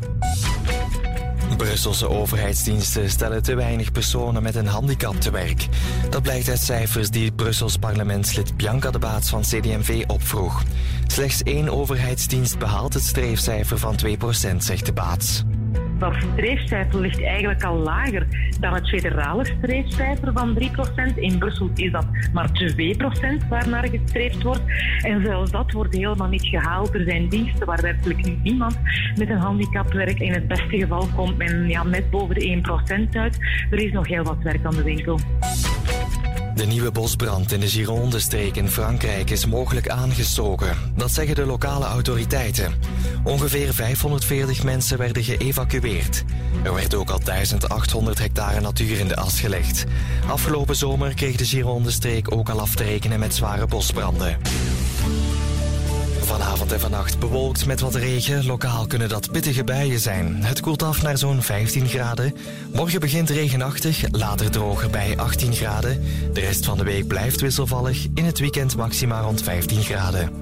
Brusselse 1.62 2.10
overheidsdiensten 2.10 3.10
stellen 3.10 3.44
te 3.44 3.56
weinig 3.56 3.92
personen 3.92 4.44
met 4.44 4.56
een 4.56 4.68
handicap 4.68 5.16
te 5.16 5.32
werk. 5.32 5.68
Dat 6.10 6.22
blijkt 6.22 6.50
uit 6.50 6.60
cijfers 6.60 7.10
die 7.10 7.32
Brussels 7.32 7.78
parlementslid 7.78 8.58
Bianca 8.58 8.92
de 8.92 9.00
Baats 9.00 9.30
van 9.30 9.42
CD&V 9.42 10.04
opvroeg. 10.08 10.64
Slechts 11.08 11.44
één 11.44 11.70
overheidsdienst 11.70 12.60
behaalt 12.60 12.94
het 12.94 13.04
streefcijfer 13.04 13.78
van 13.78 13.96
2%, 14.06 14.58
zegt 14.58 14.86
de 14.86 14.94
Baats. 14.94 15.44
Dat 16.02 16.16
streefcijfer 16.34 17.00
ligt 17.00 17.24
eigenlijk 17.24 17.64
al 17.64 17.78
lager 17.78 18.28
dan 18.60 18.74
het 18.74 18.90
federale 18.90 19.46
streefcijfer 19.46 20.32
van 20.34 20.58
3%. 21.14 21.16
In 21.16 21.38
Brussel 21.38 21.70
is 21.76 21.92
dat 21.92 22.06
maar 22.34 22.50
2% 23.44 23.48
waarnaar 23.50 23.88
gestreefd 23.88 24.44
wordt. 24.44 24.62
En 25.02 25.22
zelfs 25.26 25.52
dat 25.52 25.72
wordt 25.72 25.96
helemaal 25.96 26.28
niet 26.28 26.46
gehaald. 26.46 26.94
Er 26.94 27.04
zijn 27.04 27.30
diensten 27.30 27.66
waar 27.66 27.82
werkelijk 27.82 28.42
niemand 28.44 28.80
met 29.16 29.30
een 29.30 29.38
handicap 29.38 29.94
werkt. 29.94 30.20
In 30.20 30.34
het 30.34 30.48
beste 30.48 30.78
geval 30.78 31.08
komt 31.16 31.38
men 31.38 31.51
ja, 31.68 31.84
net 31.84 32.10
boven 32.10 32.36
de 32.36 32.62
1% 33.12 33.16
uit. 33.18 33.38
Er 33.72 33.80
is 33.80 33.92
nog 33.92 34.08
heel 34.08 34.24
wat 34.24 34.38
werk 34.44 34.66
aan 34.66 34.76
de 34.76 34.84
winkel. 34.84 35.20
De 36.56 36.66
nieuwe 36.66 36.92
bosbrand 36.92 37.52
in 37.52 37.60
de 37.60 37.68
Gironde-streek 37.68 38.56
in 38.56 38.70
Frankrijk 38.70 39.30
is 39.30 39.46
mogelijk 39.46 39.90
aangestoken. 39.90 40.78
Dat 40.96 41.12
zeggen 41.12 41.36
de 41.36 41.46
lokale 41.46 41.86
autoriteiten. 41.86 42.74
Ongeveer 43.24 43.74
540 43.74 44.64
mensen 44.64 44.98
werden 44.98 45.24
geëvacueerd. 45.24 46.24
Er 46.64 46.74
werd 46.74 46.96
ook 46.96 47.10
al 47.10 47.20
1800 47.24 48.20
hectare 48.20 48.62
natuur 48.62 49.00
in 49.00 49.08
de 49.08 49.16
as 49.16 49.40
gelegd. 49.40 49.86
Afgelopen 50.28 50.76
zomer 50.76 51.14
kreeg 51.14 51.36
de 51.36 51.46
Gironde-streek 51.46 52.34
ook 52.36 52.50
al 52.50 52.60
af 52.60 52.76
te 52.76 52.84
rekenen 52.84 53.20
met 53.20 53.36
zware 53.36 53.68
bosbranden. 53.68 54.38
Vanavond 56.24 56.72
en 56.72 56.80
vannacht 56.80 57.20
bewolkt 57.20 57.66
met 57.66 57.80
wat 57.80 57.96
regen. 57.96 58.46
Lokaal 58.46 58.88
kunnen 58.88 59.10
dat 59.10 59.32
pittige 59.32 59.64
buien 59.64 60.00
zijn. 60.00 60.44
Het 60.44 60.60
koelt 60.60 60.84
af 60.84 61.02
naar 61.02 61.18
zo'n 61.18 61.42
15 61.42 61.88
graden. 61.88 62.36
Morgen 62.74 63.00
begint 63.00 63.30
regenachtig, 63.30 64.04
later 64.12 64.52
droger 64.52 64.90
bij 64.90 65.18
18 65.18 65.54
graden. 65.54 66.04
De 66.34 66.40
rest 66.40 66.66
van 66.66 66.78
de 66.78 66.84
week 66.84 67.08
blijft 67.08 67.42
wisselvallig. 67.42 68.08
In 68.14 68.26
het 68.26 68.40
weekend 68.40 68.76
maxima 68.76 69.20
rond 69.20 69.44
15 69.44 69.82
graden. 69.82 70.40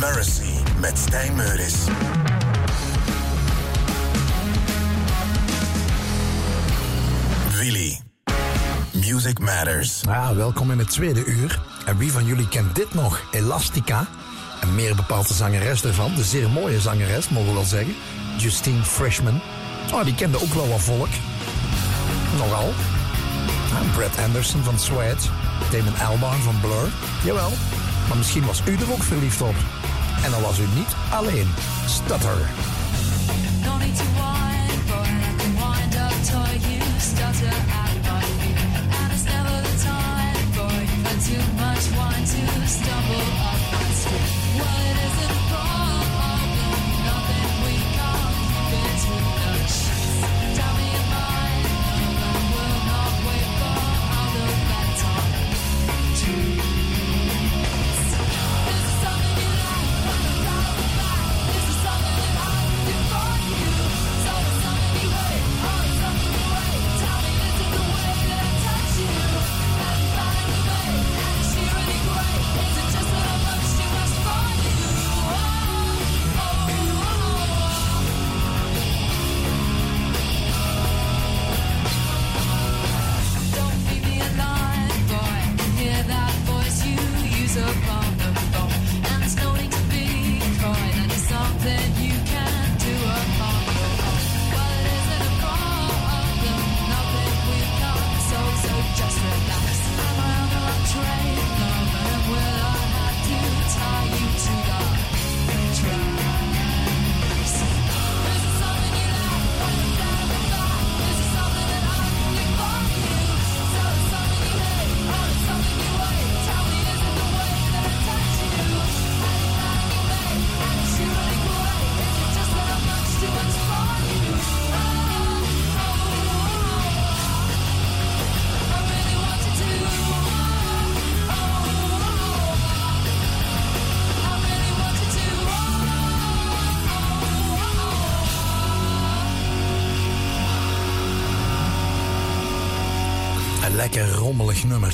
Mercy 0.00 0.52
met 0.80 0.98
Stijn 0.98 1.34
Meuris. 1.34 1.74
Music 9.14 9.38
Matters. 9.38 10.00
Ja, 10.00 10.34
welkom 10.34 10.70
in 10.70 10.78
het 10.78 10.90
tweede 10.90 11.24
uur. 11.24 11.60
En 11.86 11.96
wie 11.96 12.12
van 12.12 12.24
jullie 12.24 12.48
kent 12.48 12.74
dit 12.74 12.94
nog? 12.94 13.20
Elastica. 13.30 14.06
En 14.60 14.74
meer 14.74 14.94
bepaalt 14.94 15.28
de 15.28 15.34
zangeres 15.34 15.84
ervan. 15.84 16.14
De 16.14 16.24
zeer 16.24 16.50
mooie 16.50 16.80
zangeres, 16.80 17.28
mogen 17.28 17.48
we 17.48 17.54
wel 17.54 17.64
zeggen. 17.64 17.94
Justine 18.36 18.82
Freshman. 18.82 19.40
Oh, 19.92 20.04
die 20.04 20.14
kende 20.14 20.42
ook 20.42 20.54
wel 20.54 20.68
wat 20.68 20.80
volk. 20.80 21.08
Nogal. 22.38 22.72
Ah, 23.72 23.96
Brad 23.96 24.18
Anderson 24.24 24.62
van 24.62 24.78
Sweat. 24.78 25.30
Damon 25.70 25.98
Albarn 26.06 26.40
van 26.40 26.60
Blur. 26.60 26.88
Jawel. 27.24 27.52
Maar 28.08 28.16
misschien 28.16 28.46
was 28.46 28.62
u 28.68 28.76
er 28.76 28.92
ook 28.92 29.02
verliefd 29.02 29.40
op. 29.40 29.56
En 30.24 30.30
dan 30.30 30.42
was 30.42 30.58
u 30.58 30.66
niet 30.74 30.94
alleen. 31.10 31.48
Stutter. 31.86 32.38
No 33.64 33.76
need 33.76 33.96
to 33.96 34.04
whine, 34.04 34.78
boy. 34.86 35.06
I 35.06 35.36
can 35.36 35.54
wind 35.54 35.94
up 35.94 36.60
you 36.70 36.80
stutter 36.98 37.48
out 37.48 37.93
too 41.26 41.38
much 41.56 41.90
wine 41.96 42.20
to 42.20 42.68
stumble 42.68 43.28
up 43.48 43.60
my 43.72 43.88
street. 43.96 44.30
Well, 44.58 44.80
it 44.90 44.98
isn't 45.06 45.83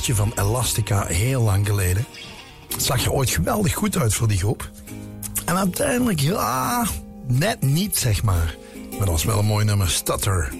van 0.09 0.31
Elastica 0.35 1.05
heel 1.05 1.41
lang 1.41 1.67
geleden. 1.67 2.05
Zag 2.77 3.05
er 3.05 3.11
ooit 3.11 3.29
geweldig 3.29 3.73
goed 3.73 3.97
uit 3.97 4.13
voor 4.13 4.27
die 4.27 4.37
groep. 4.37 4.69
En 5.45 5.57
uiteindelijk, 5.57 6.19
ja, 6.19 6.85
net 7.27 7.61
niet 7.61 7.97
zeg 7.97 8.23
maar. 8.23 8.55
Maar 8.89 8.99
dat 8.99 9.09
was 9.09 9.23
wel 9.23 9.39
een 9.39 9.45
mooi 9.45 9.65
nummer, 9.65 9.89
Stutter. 9.89 10.53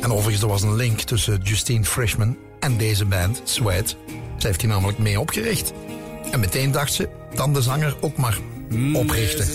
En 0.00 0.12
overigens, 0.12 0.42
er 0.42 0.48
was 0.48 0.62
een 0.62 0.74
link 0.74 1.00
tussen 1.00 1.40
Justine 1.42 1.84
Frischman 1.84 2.36
en 2.60 2.76
deze 2.76 3.04
band, 3.04 3.40
Sweat. 3.44 3.96
Ze 4.36 4.46
heeft 4.46 4.60
die 4.60 4.68
namelijk 4.68 4.98
mee 4.98 5.20
opgericht. 5.20 5.72
En 6.30 6.40
meteen 6.40 6.70
dacht 6.70 6.92
ze, 6.92 7.08
dan 7.34 7.52
de 7.52 7.62
zanger 7.62 7.96
ook 8.00 8.16
maar 8.16 8.38
oprichten. 8.92 9.46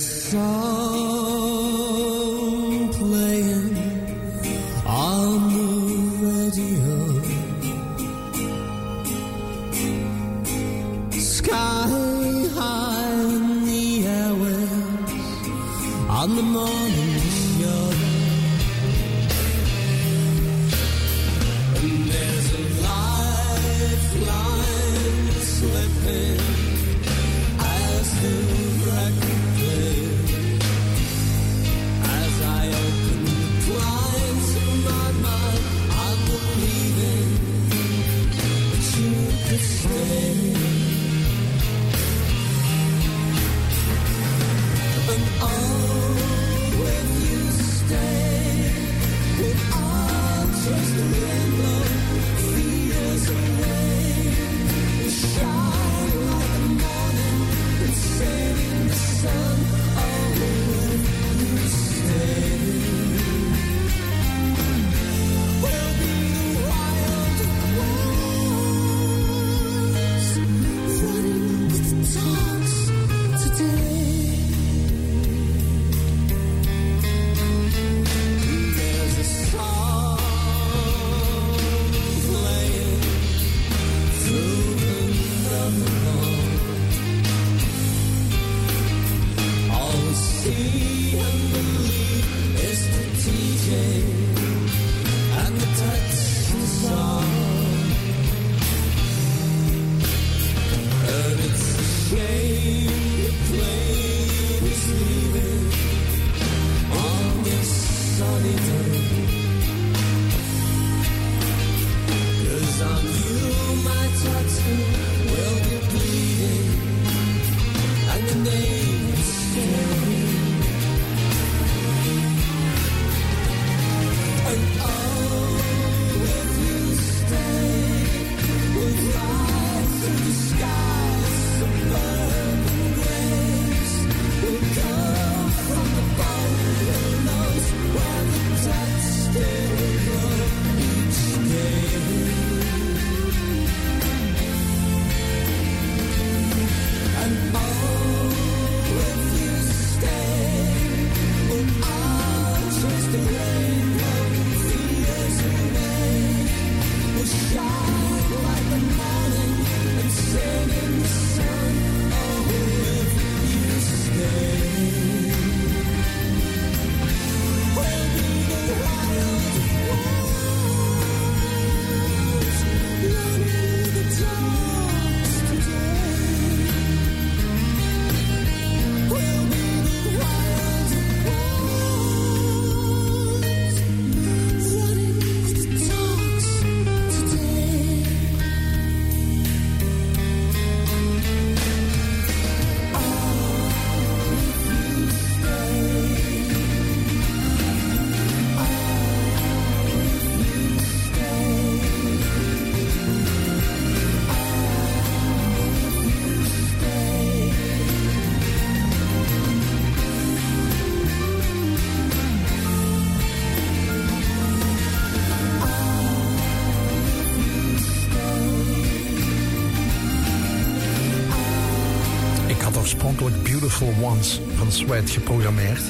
Beautiful 223.81 224.09
Ones 224.09 224.39
van 224.55 224.71
Sweat 224.71 225.09
geprogrammeerd. 225.09 225.81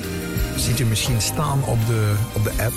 Ziet 0.55 0.79
u 0.79 0.85
misschien 0.85 1.21
staan 1.21 1.63
op 1.63 1.85
de, 1.87 2.15
op 2.33 2.43
de 2.43 2.63
app. 2.63 2.73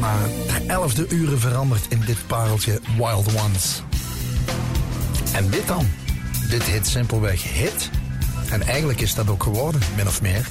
Maar 0.00 0.28
ter 0.46 0.66
elfde 0.66 1.08
uren 1.08 1.40
verandert 1.40 1.86
in 1.88 2.00
dit 2.06 2.26
pareltje 2.26 2.80
Wild 2.96 3.42
Ones. 3.44 3.82
En 5.32 5.50
dit 5.50 5.66
dan? 5.66 5.86
Dit 6.50 6.62
hit 6.62 6.86
simpelweg 6.86 7.42
hit. 7.52 7.90
En 8.50 8.62
eigenlijk 8.62 9.00
is 9.00 9.14
dat 9.14 9.30
ook 9.30 9.42
geworden, 9.42 9.80
min 9.96 10.06
of 10.06 10.22
meer. 10.22 10.48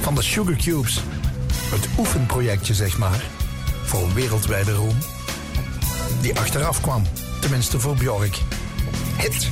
Van 0.00 0.14
de 0.14 0.22
Sugar 0.22 0.56
Cubes. 0.56 1.00
Het 1.52 1.88
oefenprojectje, 1.98 2.74
zeg 2.74 2.98
maar. 2.98 3.24
Voor 3.84 4.14
wereldwijde 4.14 4.72
roem. 4.72 4.96
Die 6.20 6.38
achteraf 6.38 6.80
kwam. 6.80 7.02
Tenminste 7.40 7.80
voor 7.80 7.94
Bjork. 7.94 8.38
Hit. 9.16 9.50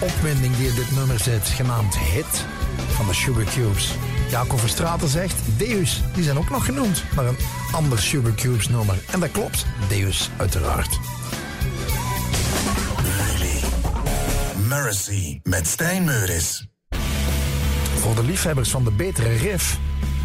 Opwinding 0.00 0.56
die 0.56 0.68
in 0.68 0.74
dit 0.74 0.90
nummer 0.90 1.18
zit, 1.18 1.48
genaamd 1.48 1.98
Hit 1.98 2.44
van 2.88 3.06
de 3.06 3.14
Sugar 3.14 3.44
Cubes. 3.44 3.94
Jacob 4.30 4.60
Verstraten 4.60 5.08
zegt, 5.08 5.34
Deus, 5.56 6.02
die 6.14 6.24
zijn 6.24 6.38
ook 6.38 6.50
nog 6.50 6.64
genoemd, 6.64 7.04
maar 7.14 7.26
een 7.26 7.36
ander 7.72 7.98
Sugar 7.98 8.34
Cubes 8.34 8.68
nummer. 8.68 8.96
En 9.10 9.20
dat 9.20 9.30
klopt, 9.30 9.66
Deus 9.88 10.30
uiteraard. 10.36 10.98
Mercy 14.68 15.40
met 15.42 15.66
Stijn 15.66 16.04
Meuris. 16.04 16.66
Voor 18.00 18.14
de 18.14 18.24
liefhebbers 18.24 18.70
van 18.70 18.84
de 18.84 18.90
betere 18.90 19.36
riff 19.36 19.78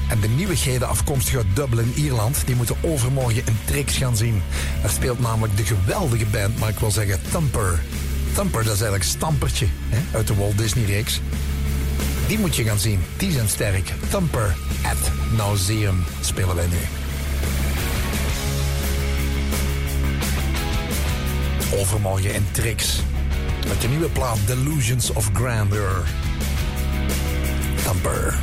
en 0.09 0.19
de 0.19 0.27
nieuwigheden 0.27 0.87
afkomstig 0.87 1.35
uit 1.35 1.55
Dublin, 1.55 1.93
Ierland, 1.95 2.41
die 2.45 2.55
moeten 2.55 2.75
overmorgen 2.81 3.47
een 3.47 3.57
tricks 3.65 3.97
gaan 3.97 4.17
zien. 4.17 4.41
Er 4.83 4.89
speelt 4.89 5.19
namelijk 5.19 5.57
de 5.57 5.65
geweldige 5.65 6.25
band, 6.25 6.59
maar 6.59 6.69
ik 6.69 6.79
wil 6.79 6.91
zeggen 6.91 7.19
Thumper. 7.31 7.79
Thumper, 8.33 8.63
dat 8.63 8.73
is 8.73 8.81
eigenlijk 8.81 9.03
Stampertje 9.03 9.67
hè, 9.89 10.17
uit 10.17 10.27
de 10.27 10.35
Walt 10.35 10.57
Disney 10.57 10.85
reeks. 10.85 11.21
Die 12.27 12.39
moet 12.39 12.55
je 12.55 12.63
gaan 12.63 12.79
zien, 12.79 12.99
die 13.17 13.31
zijn 13.31 13.47
sterk. 13.47 13.93
Thumper 14.09 14.55
at 14.83 15.11
Nauseum 15.37 16.03
spelen 16.21 16.55
wij 16.55 16.67
nu. 16.67 16.77
Overmorgen 21.79 22.33
in 22.33 22.45
tricks. 22.51 23.01
Met 23.67 23.81
de 23.81 23.87
nieuwe 23.87 24.09
plaat 24.09 24.37
Delusions 24.45 25.09
of 25.09 25.29
Grandeur. 25.33 26.03
Thumper. 27.83 28.39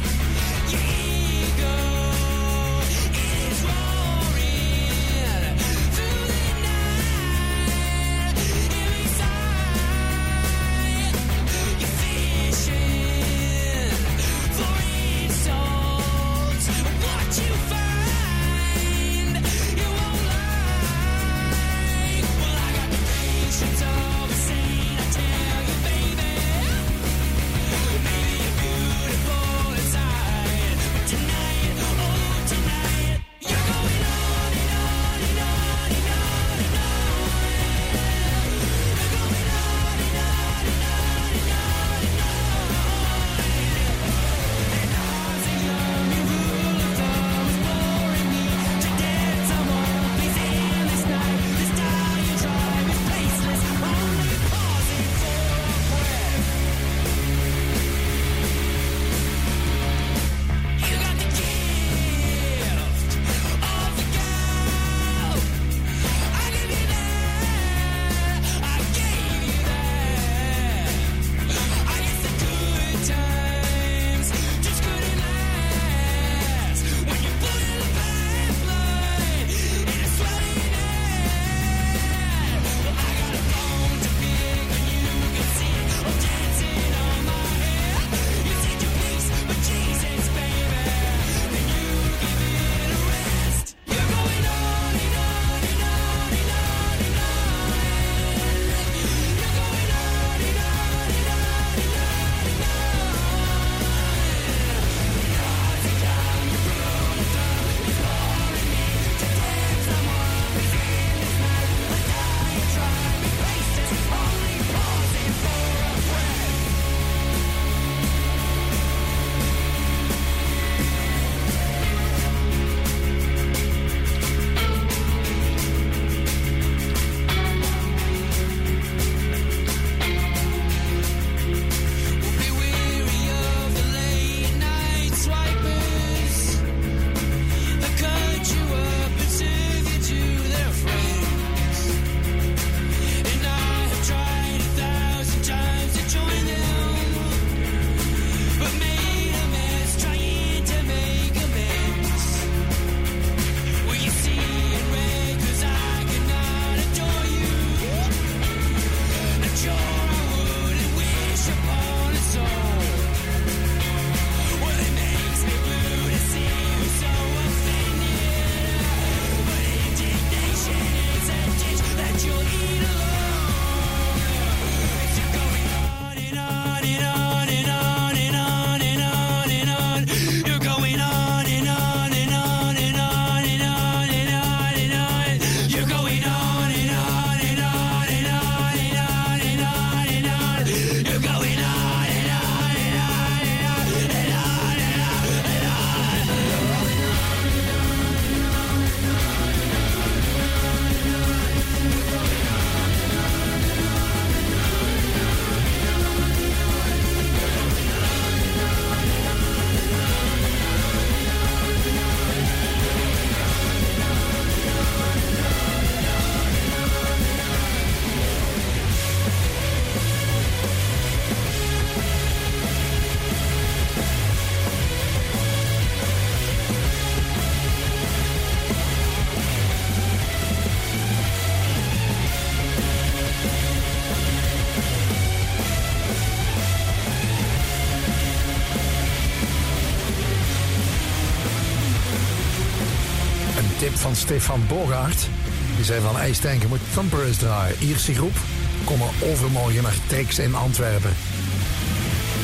Stefan 244.18 244.62
Bogaert. 244.68 245.28
Die 245.76 245.84
zei 245.84 246.00
van, 246.00 246.26
je 246.60 246.66
moet 246.68 246.78
Thumper 246.94 247.26
eens 247.26 247.36
draaien. 247.36 247.76
Ierse 247.78 248.14
groep, 248.14 248.36
komen 248.84 249.08
overmorgen 249.20 249.82
naar 249.82 249.94
Trix 250.06 250.38
in 250.38 250.54
Antwerpen. 250.54 251.10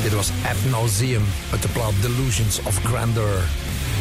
Dit 0.02 0.12
was 0.14 0.30
Ethnauseum 0.42 1.24
uit 1.52 1.62
de 1.62 1.68
plaat 1.68 1.92
Delusions 2.00 2.60
of 2.62 2.80
Grandeur. 2.84 3.42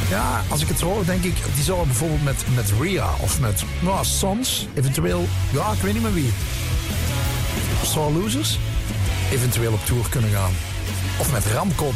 Ja, 0.10 0.44
als 0.48 0.62
ik 0.62 0.68
het 0.68 0.82
hoor, 0.82 1.06
denk 1.06 1.24
ik, 1.24 1.36
die 1.56 1.64
zouden 1.64 1.88
bijvoorbeeld 1.88 2.24
met, 2.24 2.44
met 2.56 2.74
Ria 2.80 3.10
of 3.22 3.40
met 3.40 3.64
nou, 3.80 4.06
Sons, 4.06 4.68
eventueel, 4.74 5.28
ja, 5.52 5.72
ik 5.72 5.82
weet 5.82 5.94
niet 5.94 6.04
meer 6.04 6.14
wie. 6.14 6.34
Soul 7.84 8.12
Losers, 8.12 8.60
eventueel 9.32 9.74
op 9.74 9.86
tour 9.86 10.10
kunnen 10.10 10.32
gaan. 10.32 10.52
Of 11.20 11.32
met 11.32 11.46
Ramkot. 11.46 11.96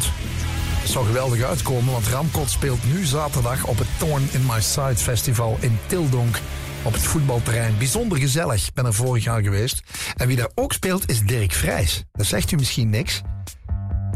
Dat 0.88 0.96
zou 0.96 1.08
geweldig 1.08 1.42
uitkomen, 1.42 1.92
want 1.92 2.06
Ramkot 2.06 2.50
speelt 2.50 2.84
nu 2.84 3.04
zaterdag 3.04 3.66
op 3.66 3.78
het 3.78 3.86
Thorn 3.98 4.28
in 4.32 4.46
My 4.46 4.60
Side 4.60 4.96
Festival 4.96 5.56
in 5.60 5.78
Tildonk. 5.86 6.40
Op 6.82 6.92
het 6.92 7.02
voetbalterrein. 7.02 7.78
Bijzonder 7.78 8.18
gezellig. 8.18 8.72
Ben 8.72 8.86
er 8.86 8.94
vorig 8.94 9.24
jaar 9.24 9.42
geweest. 9.42 9.82
En 10.16 10.26
wie 10.26 10.36
daar 10.36 10.50
ook 10.54 10.72
speelt 10.72 11.10
is 11.10 11.20
Dirk 11.20 11.52
Vrijs. 11.52 12.04
Dat 12.12 12.26
zegt 12.26 12.50
u 12.50 12.56
misschien 12.56 12.90
niks. 12.90 13.22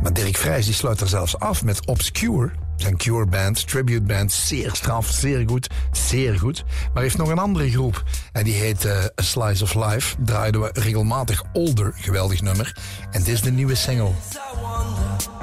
Maar 0.02 0.12
Dirk 0.12 0.36
Vrijs 0.36 0.64
die 0.64 0.74
sluit 0.74 1.00
er 1.00 1.08
zelfs 1.08 1.38
af 1.38 1.64
met 1.64 1.86
Obscure. 1.86 2.50
Zijn 2.76 2.96
Cure 2.96 3.26
band, 3.26 3.68
tribute 3.68 4.02
band. 4.02 4.32
Zeer 4.32 4.70
straf, 4.74 5.10
zeer 5.10 5.44
goed, 5.48 5.66
zeer 5.90 6.38
goed. 6.38 6.64
Maar 6.94 7.02
heeft 7.02 7.18
nog 7.18 7.28
een 7.28 7.38
andere 7.38 7.70
groep. 7.70 8.02
En 8.32 8.44
die 8.44 8.54
heet 8.54 8.84
eh, 8.84 8.98
A 8.98 9.22
Slice 9.22 9.62
of 9.62 9.74
Life. 9.74 10.16
Draaiden 10.24 10.60
we 10.60 10.70
regelmatig 10.72 11.42
Older, 11.52 11.92
geweldig 11.96 12.42
nummer. 12.42 12.76
En 13.10 13.22
dit 13.22 13.34
is 13.34 13.40
de 13.40 13.50
nieuwe 13.50 13.74
single. 13.74 14.12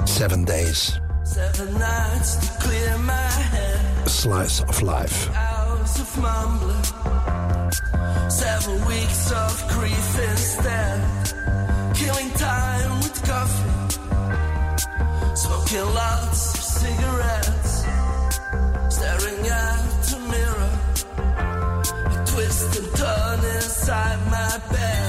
Seven 0.04 0.44
Days. 0.44 1.00
Seven 1.30 1.78
nights 1.78 2.34
to 2.42 2.48
clear 2.58 2.98
my 2.98 3.30
head. 3.52 4.04
A 4.04 4.08
Slice 4.08 4.62
of 4.62 4.82
Life. 4.82 5.30
Hours 5.32 6.00
of 6.00 6.18
mumbling. 6.18 6.84
Seven 8.28 8.84
weeks 8.84 9.30
of 9.30 9.68
grief 9.68 10.18
instead. 10.28 10.98
Killing 11.94 12.30
time 12.32 12.98
with 12.98 13.22
coffee. 13.24 13.70
Smoking 15.36 15.94
lots 15.94 16.54
of 16.54 16.62
cigarettes. 16.80 17.74
Staring 18.96 19.46
at 19.46 20.02
the 20.10 20.18
mirror. 20.34 20.72
I 22.10 22.24
twist 22.26 22.76
and 22.76 22.90
turn 22.96 23.38
inside 23.54 24.18
my 24.32 24.58
bed. 24.72 24.99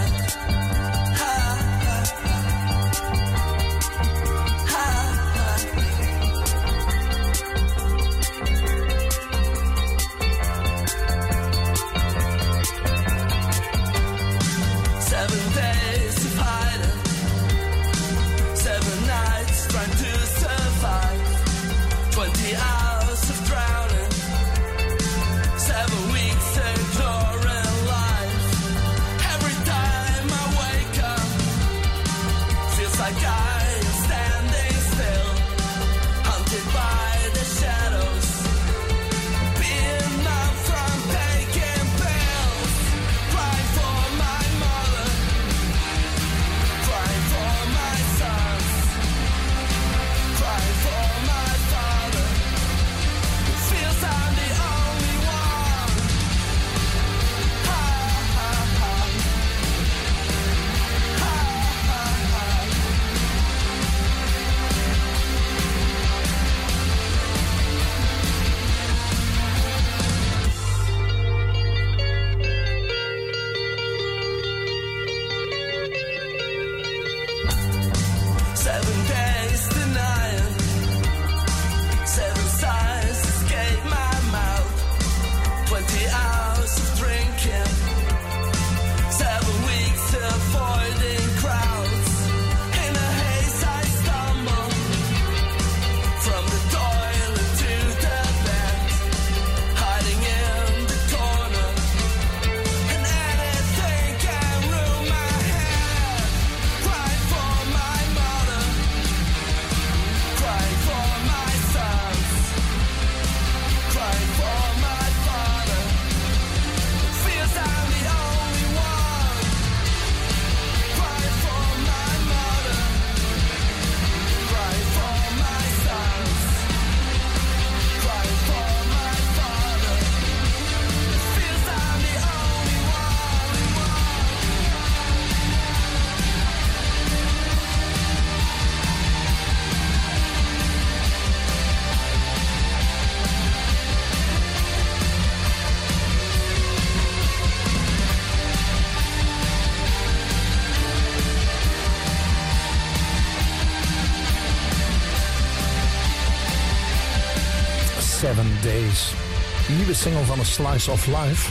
Nieuwe 159.91 160.09
single 160.09 160.25
van 160.25 160.39
A 160.39 160.43
Slice 160.43 160.91
of 160.91 161.05
Life. 161.05 161.49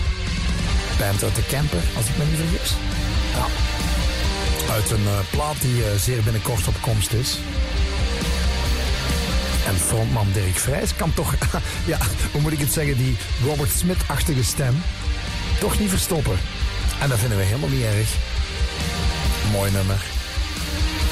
Band 0.99 1.23
uit 1.23 1.35
de 1.35 1.47
Camper, 1.49 1.83
als 1.97 2.07
ik 2.07 2.17
me 2.17 2.25
niet 2.25 2.37
vergis. 2.37 2.73
Uit 4.71 4.91
een 4.91 5.07
eh, 5.07 5.19
plaat 5.31 5.61
die 5.61 5.85
eh, 5.85 5.97
zeer 5.97 6.23
binnenkort 6.23 6.69
op 6.69 6.75
komst 6.81 7.13
is. 7.13 7.39
En 9.67 9.75
frontman 9.75 10.27
Dirk 10.33 10.57
Vrijs 10.57 10.97
kan 10.97 11.15
toch, 11.15 11.35
ja, 11.93 11.99
hoe 12.33 12.41
moet 12.41 12.53
ik 12.53 12.59
het 12.59 12.73
zeggen, 12.73 12.97
die 12.97 13.17
Robert 13.45 13.71
Smith-achtige 13.71 14.45
stem 14.45 14.83
toch 15.59 15.79
niet 15.79 15.91
verstoppen. 15.91 16.39
En 17.01 17.09
dat 17.09 17.19
vinden 17.19 17.39
we 17.39 17.45
helemaal 17.45 17.69
niet 17.69 17.85
erg. 17.85 18.09
Mooi 19.53 19.71
nummer. 19.71 20.03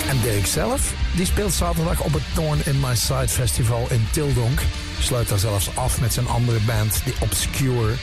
En 0.09 0.21
Dirk 0.21 0.47
zelf, 0.47 0.93
die 1.15 1.27
speelt 1.27 1.53
zaterdag 1.53 2.01
op 2.01 2.13
het 2.13 2.25
Thorn 2.35 2.61
in 2.65 2.81
My 2.81 2.97
Side 2.97 3.29
Festival 3.29 3.87
in 3.91 4.07
Tildonk. 4.11 4.61
Sluit 5.01 5.29
daar 5.29 5.39
zelfs 5.39 5.77
af 5.77 6.01
met 6.01 6.13
zijn 6.13 6.29
andere 6.29 6.61
band, 6.61 7.05
The 7.05 7.15
Obscure. 7.21 7.95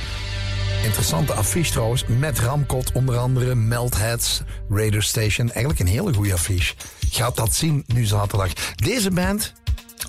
Interessante 0.84 1.34
affiche 1.34 1.72
trouwens, 1.72 2.06
met 2.08 2.40
Ramkot 2.40 2.92
onder 2.92 3.18
andere, 3.18 3.56
Meltheads, 3.56 4.42
Raider 4.70 5.04
Station. 5.04 5.52
Eigenlijk 5.52 5.80
een 5.80 5.88
hele 5.88 6.14
goede 6.14 6.34
affiche. 6.34 6.74
Gaat 7.10 7.36
dat 7.36 7.54
zien 7.54 7.84
nu 7.88 8.06
zaterdag. 8.06 8.54
Deze 8.76 9.12
band, 9.12 9.54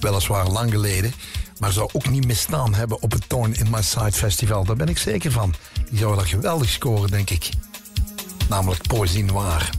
weliswaar 0.01 0.49
lang 0.49 0.71
geleden, 0.71 1.13
maar 1.59 1.73
zou 1.73 1.89
ook 1.93 2.09
niet 2.09 2.27
misstaan 2.27 2.75
hebben 2.75 3.03
op 3.03 3.13
het 3.13 3.29
Thorn 3.29 3.55
in 3.55 3.71
My 3.71 3.83
Side 3.83 4.13
Festival. 4.13 4.65
Daar 4.65 4.77
ben 4.77 4.89
ik 4.89 4.99
zeker 4.99 5.33
van. 5.33 5.55
Die 5.91 5.99
zouden 5.99 6.19
dat 6.21 6.29
geweldig 6.29 6.69
scoren, 6.69 7.11
denk 7.11 7.31
ik. 7.31 7.49
Namelijk 8.49 8.87
Poëzie 8.87 9.25
Noir. 9.25 9.71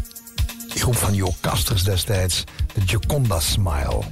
Die 0.68 0.82
groep 0.82 0.96
van 0.96 1.14
Jo 1.14 1.34
Kasters 1.40 1.84
destijds, 1.84 2.44
de 2.74 2.82
Gioconda 2.86 3.40
Smile. 3.40 4.04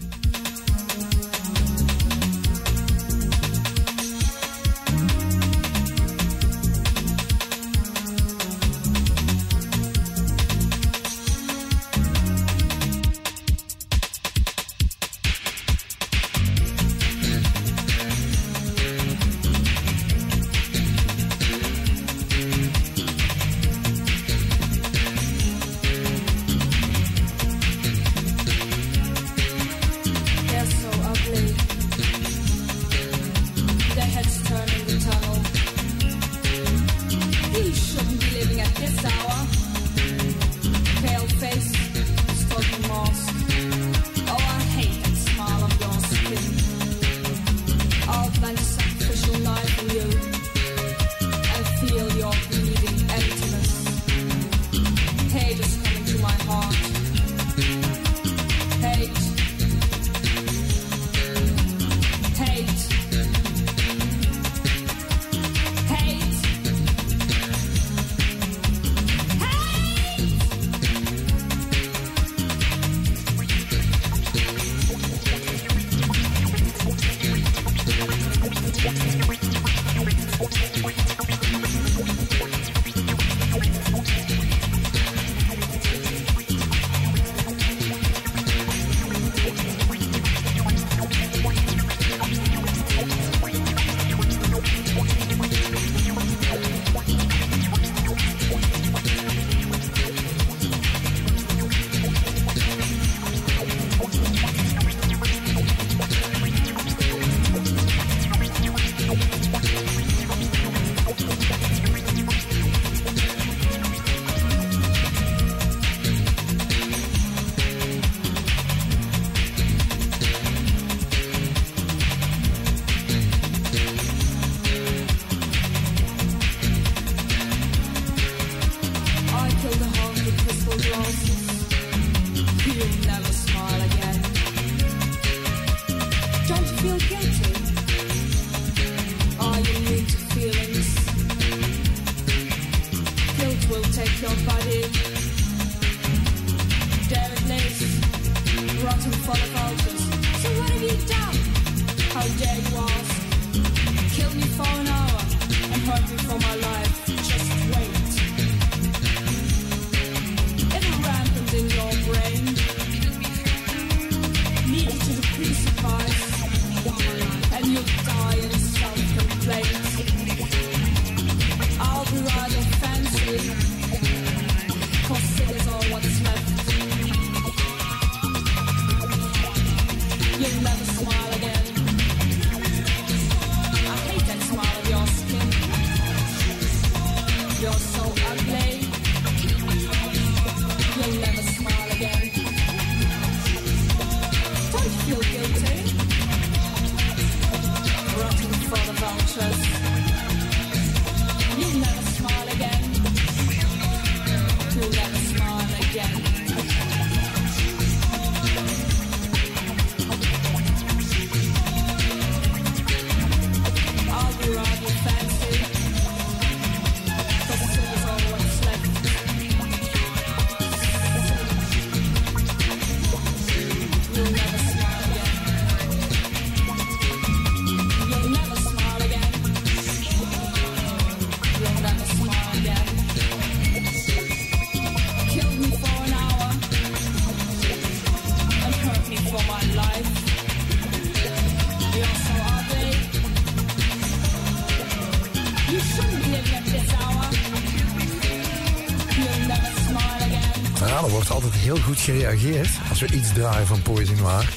gereageerd 252.05 252.69
als 252.89 252.99
we 252.99 253.13
iets 253.13 253.33
draaien 253.33 253.67
van 253.67 253.81
Poison 253.81 254.15
Noir. 254.15 254.49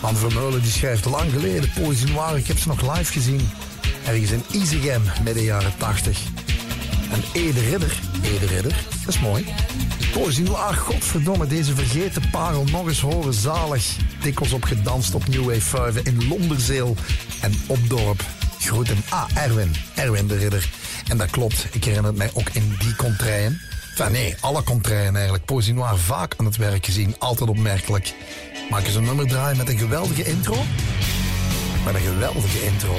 van 0.00 0.16
Vermeulen 0.16 0.62
die 0.62 0.70
schrijft 0.70 1.04
lang 1.04 1.32
geleden 1.32 1.70
Poison 1.82 2.12
Noir. 2.12 2.36
Ik 2.36 2.46
heb 2.46 2.58
ze 2.58 2.68
nog 2.68 2.96
live 2.96 3.12
gezien. 3.12 3.48
Ergens 4.06 4.30
in 4.30 4.42
Izegem 4.52 5.02
midden 5.24 5.42
jaren 5.42 5.72
80. 5.76 6.18
En 7.10 7.22
Ede 7.32 7.60
Ridder. 7.60 8.00
Ede 8.22 8.46
Ridder, 8.46 8.84
dat 9.04 9.14
is 9.14 9.20
mooi. 9.20 9.44
Poison 10.12 10.44
Noir, 10.44 10.74
godverdomme, 10.74 11.46
deze 11.46 11.74
vergeten 11.74 12.30
parel 12.30 12.64
nog 12.64 12.88
eens 12.88 13.00
horen. 13.00 13.34
Zalig. 13.34 13.96
Dikkels 14.22 14.52
op 14.52 14.64
gedanst 14.64 15.14
op 15.14 15.28
New 15.28 15.44
Wave 15.44 15.60
5 15.60 15.96
in 15.96 16.28
Londerzeel 16.28 16.96
en 17.40 17.52
Opdorp. 17.66 18.24
Groeten. 18.58 19.02
Ah, 19.08 19.24
Erwin. 19.34 19.74
Erwin 19.94 20.26
de 20.26 20.36
Ridder. 20.36 20.68
En 21.08 21.16
dat 21.16 21.30
klopt, 21.30 21.66
ik 21.70 21.84
herinner 21.84 22.10
het 22.10 22.18
mij 22.18 22.30
ook 22.34 22.48
in 22.52 22.76
die 22.78 22.96
contraien. 22.96 23.60
Enfin, 23.98 24.12
nee, 24.12 24.34
alle 24.40 24.62
contraien 24.62 25.14
eigenlijk. 25.14 25.44
Poesie 25.44 25.74
Noir 25.74 25.98
vaak 25.98 26.34
aan 26.36 26.44
het 26.44 26.56
werk 26.56 26.84
gezien, 26.84 27.14
altijd 27.18 27.50
opmerkelijk. 27.50 28.14
Maak 28.70 28.84
eens 28.84 28.94
een 28.94 29.04
nummer 29.04 29.26
draaien 29.26 29.56
met 29.56 29.68
een 29.68 29.78
geweldige 29.78 30.24
intro. 30.24 30.56
Met 31.84 31.94
een 31.94 32.00
geweldige 32.00 32.64
intro. 32.64 32.94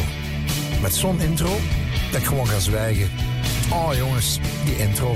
Met 0.81 0.95
zo'n 0.95 1.19
intro 1.19 1.57
dat 2.11 2.21
ik 2.21 2.27
gewoon 2.27 2.47
ga 2.47 2.59
zwijgen. 2.59 3.09
Oh 3.71 3.93
jongens, 3.95 4.39
die 4.65 4.77
intro. 4.77 5.15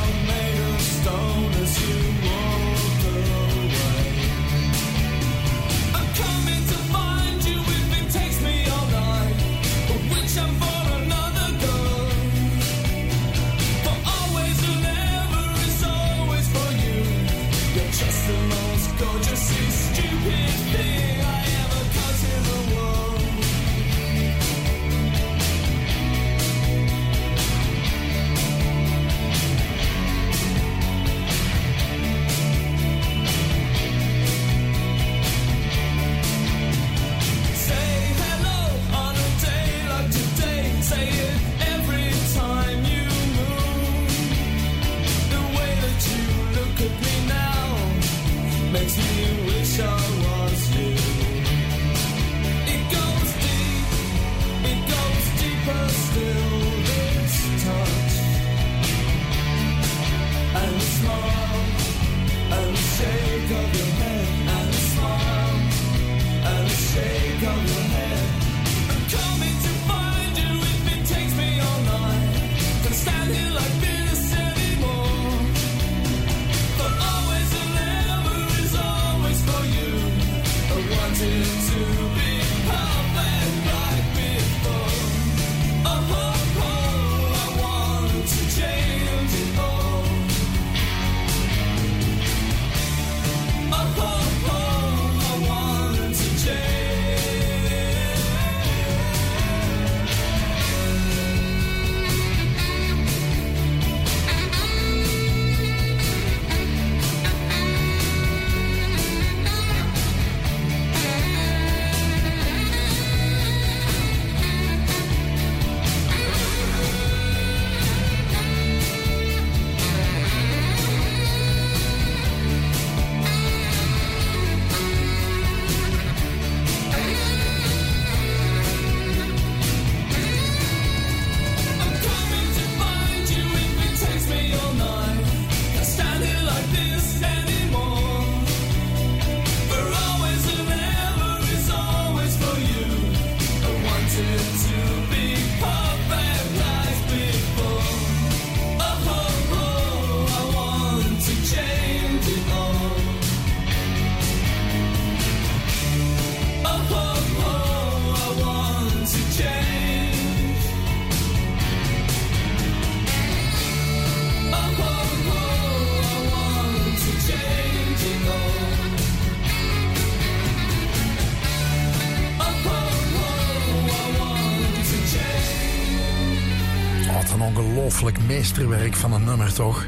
van 179.01 179.13
een 179.13 179.23
nummer, 179.23 179.53
toch? 179.53 179.87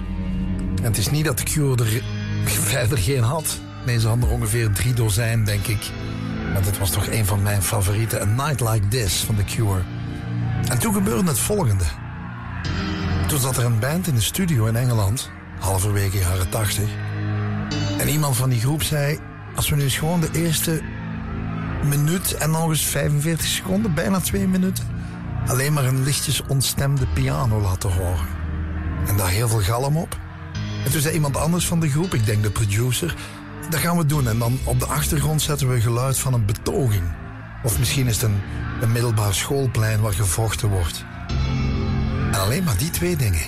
En 0.76 0.84
het 0.84 0.98
is 0.98 1.10
niet 1.10 1.26
dat 1.26 1.38
de 1.38 1.44
Cure 1.44 1.84
er 1.84 2.03
verder 2.72 2.98
geen 2.98 3.23
had. 3.23 3.60
Nee, 3.85 3.99
ze 3.99 4.07
hadden 4.07 4.30
er 4.30 4.35
ongeveer 4.35 4.72
drie 4.72 4.94
dozijn, 4.94 5.44
denk 5.44 5.68
ik. 5.68 5.91
Maar 6.53 6.61
dit 6.64 6.77
was 6.77 6.90
toch 6.90 7.07
een 7.07 7.26
van 7.26 7.41
mijn 7.41 7.64
favorieten. 7.64 8.22
A 8.22 8.26
Night 8.26 8.60
Like 8.60 8.88
This 8.88 9.23
van 9.23 9.35
The 9.35 9.44
Cure. 9.44 9.81
En 10.69 10.80
toen 10.80 10.94
gebeurde 10.94 11.30
het 11.30 11.40
volgende. 11.40 11.84
Toen 13.27 13.40
zat 13.40 13.57
er 13.57 13.65
een 13.65 13.80
band 13.80 14.07
in 14.07 14.15
de 14.15 14.22
studio 14.22 14.65
in 14.65 14.76
Engeland, 14.76 15.30
halverwege 15.60 16.18
jaren 16.18 16.49
80. 16.49 16.90
En 17.98 18.10
iemand 18.10 18.35
van 18.35 18.49
die 18.49 18.60
groep 18.60 18.84
zei: 18.84 19.19
Als 19.56 19.69
we 19.69 19.76
nu 19.76 19.81
eens 19.81 19.98
gewoon 19.98 20.19
de 20.19 20.30
eerste 20.31 20.81
minuut 21.84 22.34
en 22.34 22.52
nog 22.52 22.69
eens 22.69 22.85
45 22.85 23.48
seconden, 23.48 23.94
bijna 23.94 24.19
twee 24.19 24.48
minuten, 24.48 24.88
alleen 25.48 25.73
maar 25.73 25.85
een 25.85 26.03
lichtjes 26.03 26.41
ontstemde 26.48 27.06
piano 27.14 27.61
laten 27.61 27.91
horen. 27.91 28.43
En 29.07 29.17
daar 29.17 29.30
heel 29.30 29.47
veel 29.47 29.61
galm 29.61 29.97
op. 29.97 30.17
En 30.85 30.91
toen 30.91 31.01
zei 31.01 31.13
iemand 31.13 31.38
anders 31.38 31.67
van 31.67 31.80
de 31.80 31.89
groep, 31.89 32.13
ik 32.13 32.25
denk 32.25 32.43
de 32.43 32.51
producer, 32.51 33.15
dat 33.69 33.80
gaan 33.80 33.97
we 33.97 34.05
doen. 34.05 34.27
En 34.27 34.39
dan 34.39 34.59
op 34.63 34.80
de 34.80 34.85
achtergrond 34.85 35.41
zetten 35.41 35.69
we 35.69 35.81
geluid 35.81 36.19
van 36.19 36.34
een 36.34 36.45
betoging. 36.45 37.03
Of 37.63 37.80
misschien 37.80 38.07
is 38.07 38.21
het 38.21 38.23
een, 38.23 38.41
een 38.81 38.91
middelbaar 38.91 39.34
schoolplein 39.34 40.01
waar 40.01 40.13
gevochten 40.13 40.69
wordt. 40.69 41.05
En 42.31 42.39
alleen 42.39 42.63
maar 42.63 42.77
die 42.77 42.89
twee 42.89 43.15
dingen. 43.15 43.41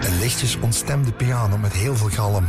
Een 0.00 0.18
lichtjes 0.18 0.56
ontstemde 0.56 1.12
piano 1.12 1.58
met 1.58 1.72
heel 1.72 1.96
veel 1.96 2.08
galm. 2.08 2.48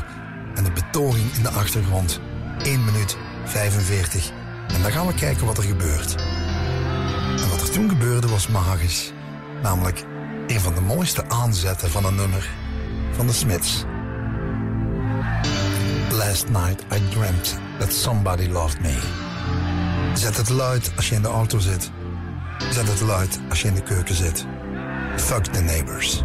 En 0.55 0.63
de 0.63 0.71
betoging 0.71 1.33
in 1.33 1.43
de 1.43 1.49
achtergrond. 1.49 2.21
1 2.63 2.85
minuut 2.85 3.17
45. 3.45 4.31
En 4.67 4.81
dan 4.81 4.91
gaan 4.91 5.07
we 5.07 5.13
kijken 5.13 5.45
wat 5.45 5.57
er 5.57 5.63
gebeurt. 5.63 6.15
En 7.41 7.49
wat 7.49 7.61
er 7.61 7.71
toen 7.71 7.89
gebeurde 7.89 8.27
was 8.27 8.47
magisch. 8.47 9.13
Namelijk 9.61 10.05
een 10.49 10.59
van 10.59 10.73
de 10.73 10.81
mooiste 10.81 11.23
aanzetten 11.27 11.89
van 11.89 12.05
een 12.05 12.15
nummer 12.15 12.49
van 13.11 13.27
de 13.27 13.33
Smiths. 13.33 13.83
Last 16.11 16.49
night 16.49 16.85
I 16.93 17.09
dreamt 17.09 17.59
that 17.79 17.93
somebody 17.93 18.47
loved 18.47 18.81
me. 18.81 18.97
Zet 20.13 20.37
het 20.37 20.49
luid 20.49 20.91
als 20.95 21.09
je 21.09 21.15
in 21.15 21.21
de 21.21 21.27
auto 21.27 21.59
zit. 21.59 21.91
Zet 22.71 22.87
het 22.87 23.01
luid 23.01 23.39
als 23.49 23.61
je 23.61 23.67
in 23.67 23.73
de 23.73 23.83
keuken 23.83 24.15
zit. 24.15 24.45
Fuck 25.15 25.43
the 25.43 25.61
neighbors. 25.61 26.23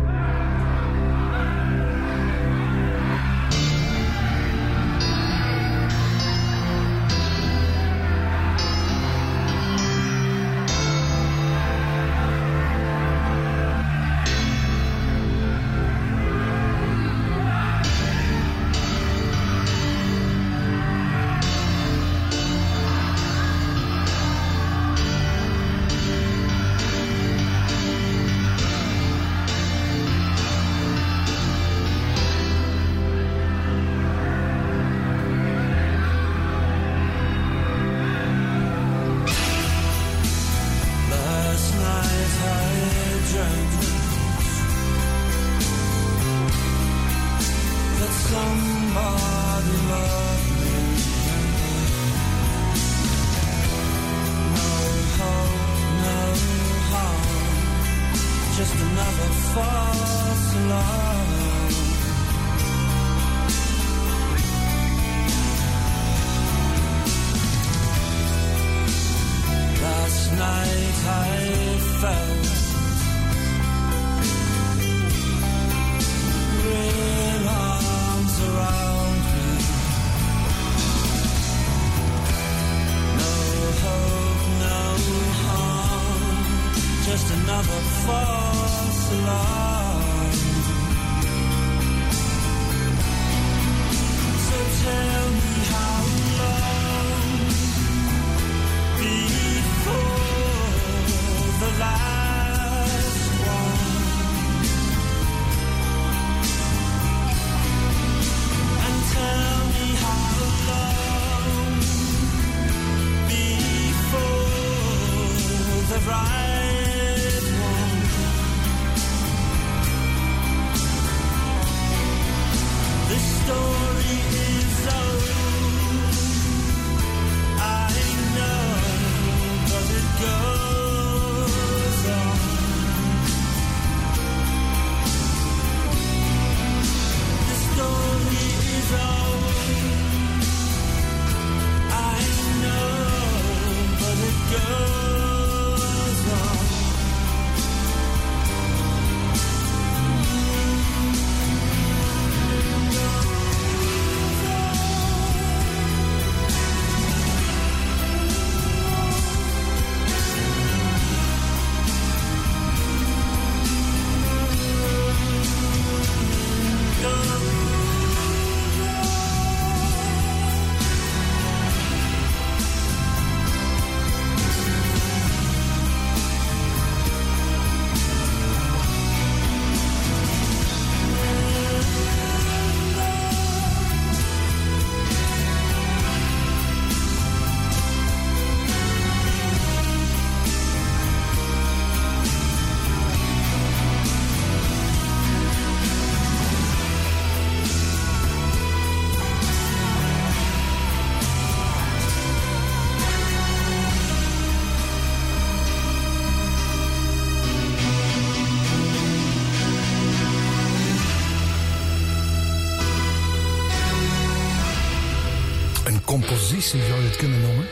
Compositie 216.70 216.90
zou 216.90 217.02
je 217.02 217.08
het 217.08 217.16
kunnen 217.16 217.40
noemen. 217.40 217.66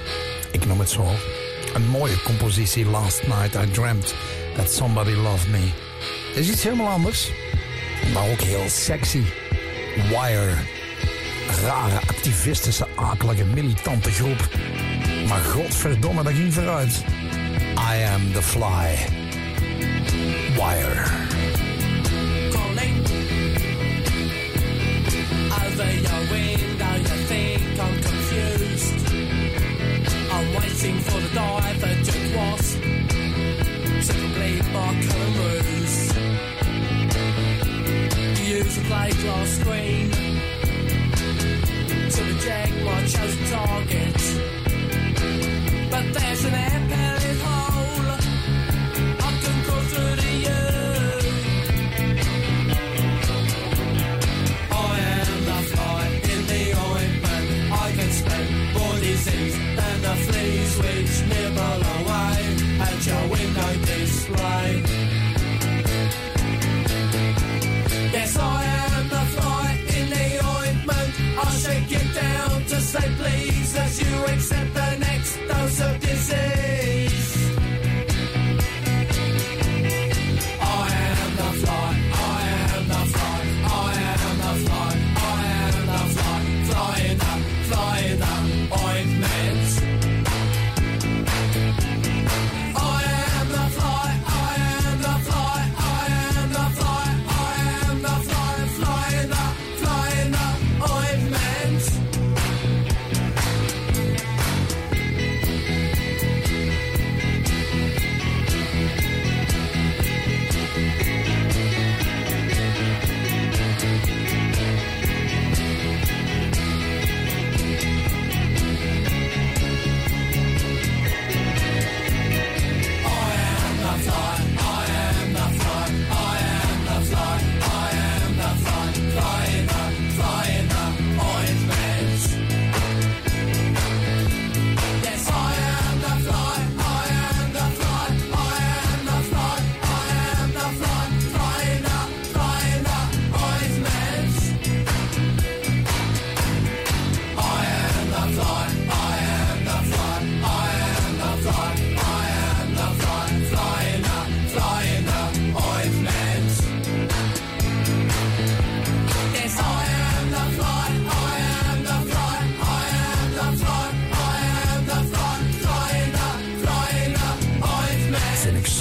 Ik 0.51 0.67
noem 0.67 0.79
het 0.79 0.91
zo. 0.91 1.09
Een 1.75 1.87
mooie 1.89 2.23
compositie, 2.23 2.87
Last 2.87 3.27
Night 3.27 3.55
I 3.55 3.71
Dreamt. 3.71 4.15
That 4.57 4.73
Somebody 4.73 5.11
Loved 5.11 5.49
Me. 5.49 5.71
Is 6.35 6.49
iets 6.49 6.63
helemaal 6.63 6.89
anders, 6.89 7.31
maar 8.13 8.31
ook 8.31 8.41
heel 8.41 8.69
sexy. 8.69 9.23
Wire. 10.09 10.55
Rare, 11.63 11.97
activistische, 11.97 12.87
akelige, 12.95 13.45
militante 13.45 14.11
groep. 14.11 14.49
Maar 15.29 15.41
godverdomme, 15.41 16.23
dat 16.23 16.33
ging 16.33 16.55
vooruit. 16.55 17.05
I 17.77 18.05
am 18.15 18.33
the 18.33 18.43
fly. 18.43 18.97
Wire. 20.55 21.22
My 34.73 34.95
cameras. 35.01 36.13
Screen 39.45 40.11
to 42.11 42.21
reject 42.25 42.73
target. 43.51 44.23
But 45.91 46.05
there's 46.15 46.45
an 46.45 46.55
hole 47.43 48.09
I 49.21 49.33
can 49.43 49.57
crawl 49.65 49.85
through 49.93 50.17
to 50.23 50.31
you. 50.47 50.63
I 54.71 54.99
am 55.19 55.41
the 55.51 55.61
fly 55.71 56.05
in 56.33 56.41
the 56.53 56.65
ointment. 56.91 57.47
I 57.73 57.93
can 57.97 58.11
spend 58.21 58.49
more 58.75 58.99
disease 59.01 59.57
than 59.79 59.97
the 60.07 60.15
fleas 60.25 60.73
which 60.83 61.15
nibble 61.31 61.83
away 61.97 62.39
at 62.87 63.07
your 63.07 63.25
window 63.29 63.82
life. 64.39 64.82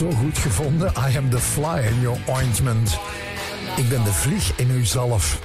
Zo 0.02 0.12
goed 0.12 0.38
gevonden. 0.38 0.94
I 1.10 1.18
am 1.18 1.30
the 1.30 1.40
fly 1.40 1.80
in 1.80 2.02
your 2.02 2.20
ointment. 2.30 3.00
Ik 3.78 3.90
ben 3.90 4.04
de 4.04 4.14
vlieg 4.14 4.52
in 4.56 4.70
uw 4.70 4.86
zalf. 4.86 5.40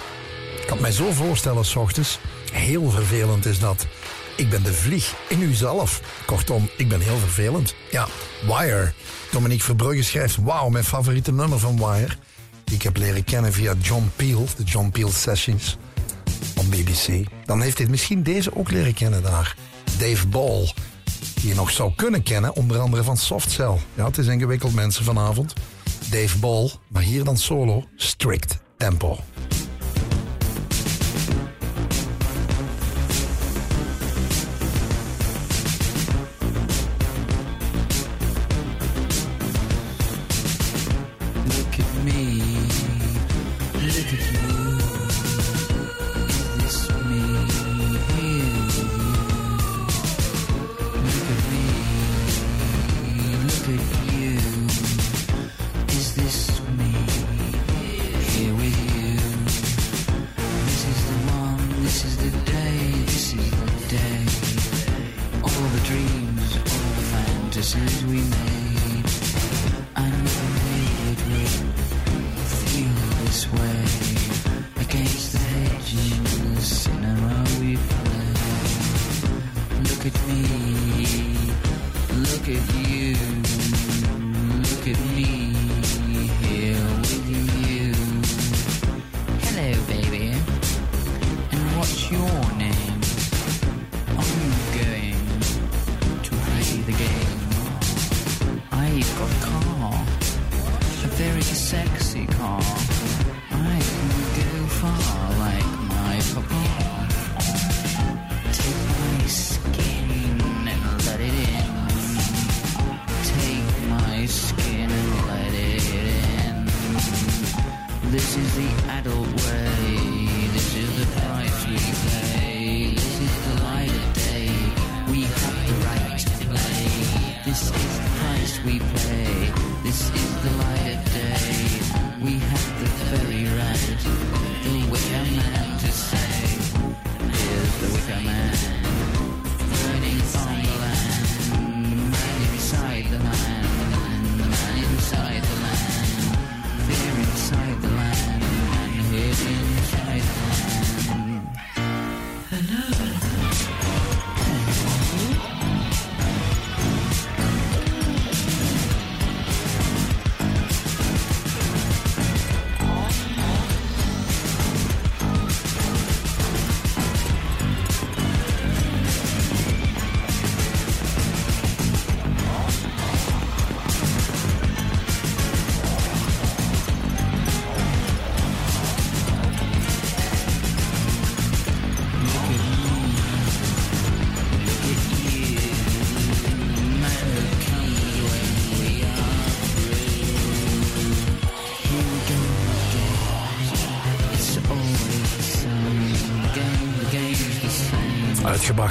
Ik 0.61 0.66
kan 0.66 0.73
het 0.73 0.81
mij 0.81 0.93
zo 0.93 1.12
voorstellen, 1.12 1.65
s 1.65 1.77
ochtends. 1.77 2.19
Heel 2.53 2.91
vervelend 2.91 3.47
is 3.47 3.59
dat. 3.59 3.87
Ik 4.37 4.51
ben 4.51 4.62
de 4.62 4.73
vlieg 4.73 5.15
in 5.28 5.41
uw 5.41 5.55
zalf. 5.55 6.01
Kortom, 6.27 6.69
ik 6.77 6.89
ben 6.89 7.01
heel 7.01 7.19
vervelend. 7.19 7.74
Ja, 7.91 8.07
Wire. 8.47 8.93
Dominique 9.31 9.65
Verbrugge 9.65 10.03
schrijft... 10.03 10.37
Wauw, 10.37 10.69
mijn 10.69 10.85
favoriete 10.85 11.33
nummer 11.33 11.59
van 11.59 11.77
Wire. 11.77 12.15
Die 12.65 12.74
ik 12.74 12.83
heb 12.83 12.97
leren 12.97 13.24
kennen 13.24 13.53
via 13.53 13.74
John 13.81 14.11
Peel. 14.16 14.47
De 14.57 14.65
John 14.65 14.89
Peel 14.89 15.11
Sessions. 15.11 15.77
Op 16.57 16.70
BBC. 16.70 17.27
Dan 17.45 17.61
heeft 17.61 17.78
hij 17.78 17.87
misschien 17.87 18.23
deze 18.23 18.57
ook 18.57 18.70
leren 18.70 18.95
kennen 18.95 19.23
daar. 19.23 19.57
Dave 19.99 20.27
Ball. 20.27 20.73
Die 21.41 21.49
je 21.49 21.55
nog 21.55 21.71
zou 21.71 21.93
kunnen 21.97 22.23
kennen, 22.23 22.55
onder 22.55 22.79
andere 22.79 23.03
van 23.03 23.17
Soft 23.17 23.51
Cell. 23.51 23.79
Ja, 23.95 24.07
het 24.07 24.19
is 24.19 24.27
ingewikkeld 24.27 24.75
mensen 24.75 25.05
vanavond. 25.05 25.53
Dave 26.11 26.39
Ball, 26.39 26.71
maar 26.89 27.03
hier 27.03 27.25
dan 27.25 27.37
solo. 27.37 27.85
Strict 27.97 28.59
Tempo. 28.77 29.19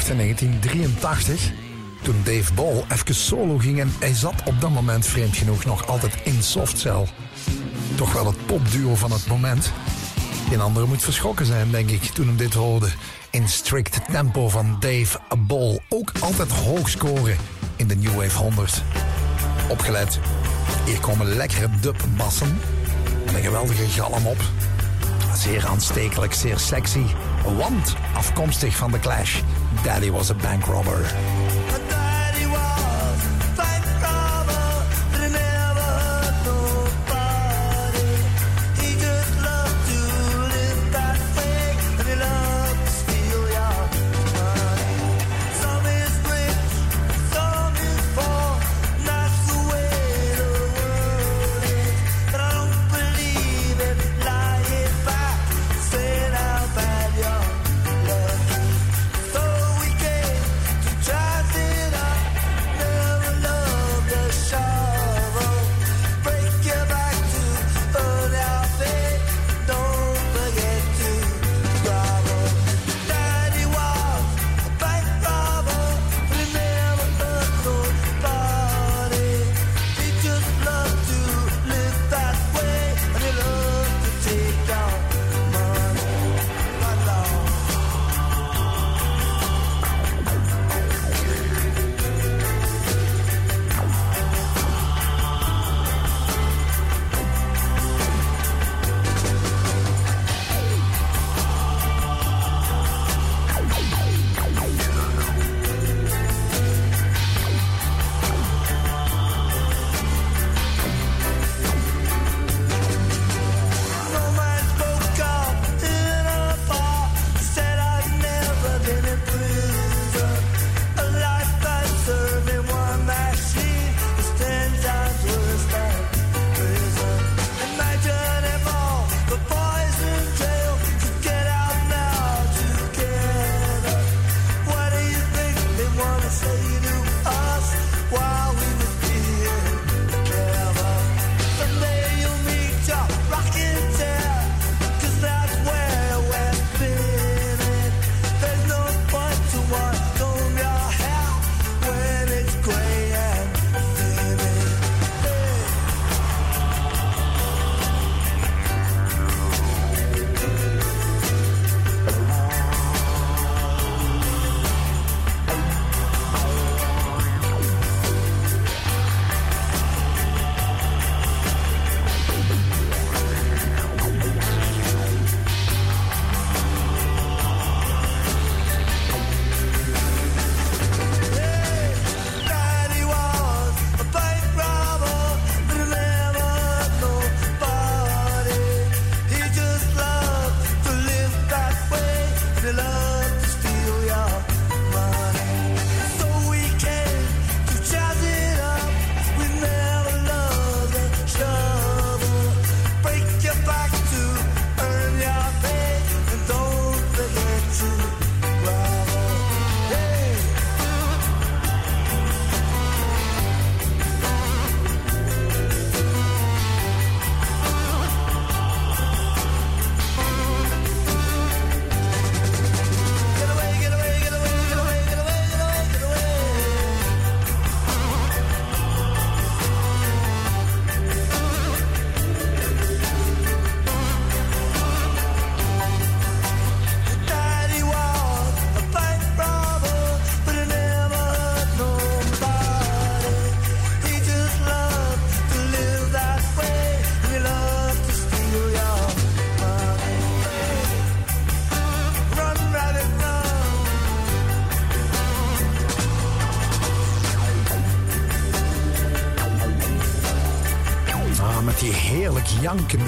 In 0.10 0.18
1983. 0.18 1.52
Toen 2.02 2.22
Dave 2.24 2.54
Ball 2.54 2.84
even 2.92 3.16
solo 3.16 3.58
ging 3.58 3.80
en 3.80 3.94
hij 4.00 4.14
zat 4.14 4.44
op 4.46 4.62
dat 4.62 4.70
moment 4.70 5.06
vreemd 5.06 5.38
genoeg 5.38 5.66
nog 5.66 5.88
altijd 5.88 6.14
in 6.24 6.44
Softcell. 6.44 7.08
Toch 7.96 8.14
wel 8.14 8.26
het 8.26 8.46
popduo 8.46 8.96
van 8.96 9.12
het 9.12 9.28
moment. 9.28 9.72
Geen 10.50 10.62
andere 10.62 10.86
moet 10.86 11.04
verschrokken 11.04 11.46
zijn, 11.46 11.72
denk 11.72 11.90
ik, 11.90 12.04
toen 12.04 12.28
hem 12.28 12.38
dit 12.38 12.54
hoorde. 12.54 12.88
In 13.30 13.50
strict 13.50 14.00
tempo 14.12 14.50
van 14.50 14.78
Dave 14.80 15.20
Ball. 15.38 15.80
Ook 15.90 16.12
altijd 16.20 16.52
hoog 16.52 16.90
scoren 16.90 17.38
in 17.76 17.88
de 17.88 17.96
New 17.96 18.16
Wave 18.16 18.38
100. 18.38 18.84
Opgelet. 19.70 20.20
Hier 20.86 21.00
komen 21.00 21.36
lekkere 21.36 21.70
dubbassen. 21.82 22.60
En 23.26 23.36
een 23.36 23.44
geweldige 23.44 23.88
galm 23.90 24.26
op. 24.26 24.42
Zeer 25.38 25.68
aanstekelijk, 25.68 26.34
zeer 26.34 26.60
sexy. 26.60 27.04
Want 27.58 27.96
afkomstig 28.14 28.76
van 28.76 28.92
The 28.92 29.00
Clash. 29.00 29.42
Daddy 29.84 30.10
was 30.10 30.30
a 30.32 30.36
bank 30.36 30.68
robber. 30.68 31.45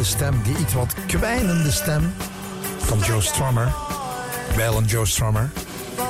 Stem, 0.08 0.42
die 0.44 0.58
iets 0.58 0.74
wat 0.74 0.94
kwijnende 1.08 1.72
stem 1.72 2.14
van 2.78 3.00
Joe 3.00 3.22
Strummer. 3.22 3.74
Wel 4.56 4.78
een 4.78 4.86
Joe 4.86 5.06
Strummer. 5.06 5.50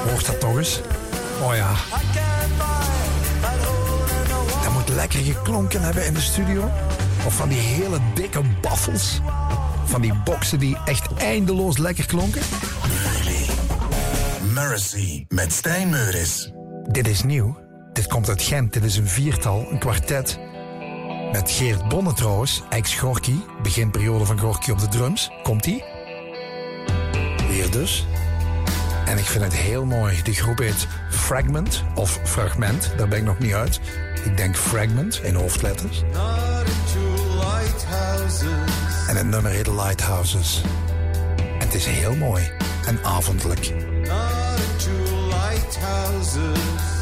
Hoort 0.10 0.26
dat 0.26 0.40
toch 0.40 0.58
eens? 0.58 0.82
Oh 1.42 1.56
ja. 1.56 1.72
Dat 4.64 4.74
moet 4.74 4.90
lekker 4.90 5.20
geklonken 5.20 5.82
hebben 5.82 6.06
in 6.06 6.14
de 6.14 6.22
studio. 6.22 6.72
Of 7.26 7.36
van 7.36 7.50
die 7.50 7.60
hele 7.60 7.98
dikke 8.14 8.42
baffels. 8.62 9.22
Van 9.86 10.02
die 10.02 10.14
boksen 10.24 10.60
die 10.60 10.78
echt 10.86 11.14
eindeloos 11.14 11.78
lekker 11.78 12.06
klonken. 12.06 12.42
Mercy 14.54 15.26
met 15.28 15.54
Stijn 15.54 15.90
Meuris. 15.90 16.52
Dit 16.84 17.08
is 17.08 17.24
nieuw. 17.24 17.58
Dit 17.94 18.08
komt 18.08 18.30
uit 18.30 18.42
Gent. 18.42 18.74
Dit 18.74 18.84
is 18.84 18.98
een 18.98 19.08
viertal, 19.08 19.68
een 19.72 19.80
kwartet. 19.80 20.40
Met 21.32 21.52
Geert 21.52 21.88
Bonne 21.88 22.14
trouwens, 22.14 22.64
ex-Gorky. 22.70 23.36
Beginperiode 23.62 24.26
van 24.26 24.40
Gorky 24.40 24.72
op 24.72 24.80
de 24.80 24.88
drums. 24.88 25.32
Komt-ie? 25.44 25.84
Hier 27.50 27.72
dus. 27.72 28.06
En 29.06 29.18
ik 29.18 29.26
vind 29.26 29.44
het 29.44 29.54
heel 29.54 29.86
mooi. 29.86 30.22
Die 30.24 30.34
groep 30.34 30.58
heet 30.58 30.88
Fragment 31.10 31.84
of 31.96 32.20
Fragment. 32.24 32.94
Daar 32.98 33.08
ben 33.08 33.18
ik 33.18 33.24
nog 33.24 33.40
niet 33.40 33.54
uit. 33.54 33.80
Ik 34.26 34.38
denk 34.38 34.56
Fragment 34.56 35.20
in 35.24 35.36
hoofdletters. 35.36 36.04
En 39.08 39.16
het 39.16 39.28
nummer 39.28 39.52
heet 39.52 39.68
Lighthouses. 39.68 40.62
En 41.38 41.66
het 41.66 41.74
is 41.74 41.86
heel 41.86 42.16
mooi 42.16 42.52
en 42.86 43.00
avondelijk. 43.04 43.74
Lighthouses. 45.30 46.97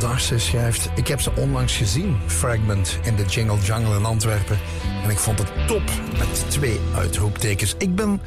Darsen 0.00 0.40
schrijft... 0.40 0.90
Ik 0.94 1.06
heb 1.06 1.20
ze 1.20 1.30
onlangs 1.36 1.76
gezien, 1.76 2.16
Fragment, 2.26 2.98
in 3.02 3.16
de 3.16 3.24
Jingle 3.24 3.58
Jungle 3.58 3.96
in 3.96 4.04
Antwerpen. 4.04 4.58
En 5.04 5.10
ik 5.10 5.18
vond 5.18 5.38
het 5.38 5.48
top, 5.66 5.82
met 6.18 6.44
twee 6.48 6.80
uitroeptekens. 6.96 7.74
Ik 7.78 7.94
ben 7.94 8.20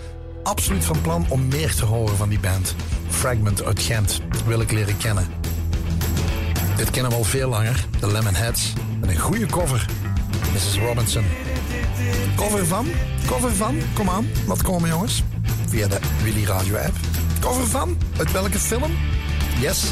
absoluut 0.44 0.86
van 0.86 1.02
plan 1.02 1.26
om 1.30 1.48
meer 1.48 1.76
te 1.76 1.86
horen 1.86 2.18
van 2.18 2.30
die 2.30 2.40
band. 2.40 2.76
Fragment 3.10 3.64
uit 3.64 3.82
Gent, 3.82 4.22
wil 4.46 4.62
ik 4.62 4.72
leren 4.72 4.98
kennen. 4.98 5.28
Dit 6.76 6.90
kennen 6.90 7.12
we 7.12 7.18
al 7.18 7.24
veel 7.24 7.50
langer, 7.50 7.86
de 8.00 8.12
Lemonheads. 8.12 8.74
Met 9.00 9.10
een 9.10 9.20
goede 9.20 9.46
cover, 9.46 9.86
Mrs. 10.54 10.78
Robinson. 10.78 11.26
Cover 12.36 12.66
van? 12.66 12.88
Cover 13.26 13.52
van? 13.52 13.78
Kom 13.94 14.10
aan, 14.10 14.28
laat 14.48 14.62
komen 14.62 14.90
jongens. 14.90 15.24
Via 15.68 15.88
de 15.88 16.00
Willy 16.24 16.46
Radio 16.46 16.76
app. 16.76 16.96
Cover 17.40 17.68
van? 17.68 17.98
Uit 18.18 18.32
welke 18.32 18.60
film? 18.60 18.92
Yes. 19.60 19.92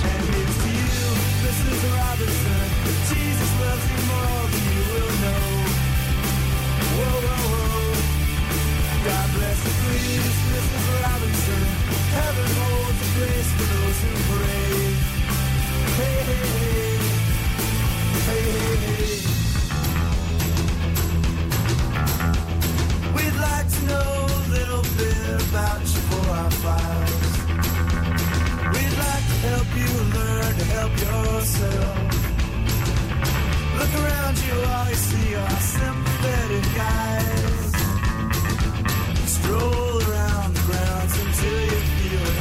Stroll 39.26 40.02
around 40.04 40.54
the 40.54 40.62
grounds 40.62 41.20
until 41.20 41.62
you 41.62 41.80
feel 41.98 42.41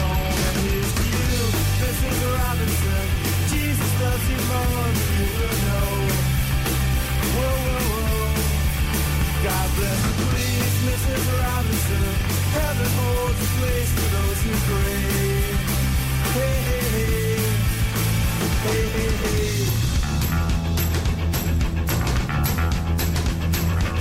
Heaven 12.52 12.90
holds 12.98 13.40
a 13.40 13.48
place 13.58 13.90
for 13.96 14.08
those 14.16 14.38
who 14.44 14.52
pray. 14.68 15.02
Hey, 16.36 16.56
hey, 16.68 16.84
hey. 16.94 17.40
Hey, 18.64 18.84
hey, 18.94 19.12
hey. 19.22 19.56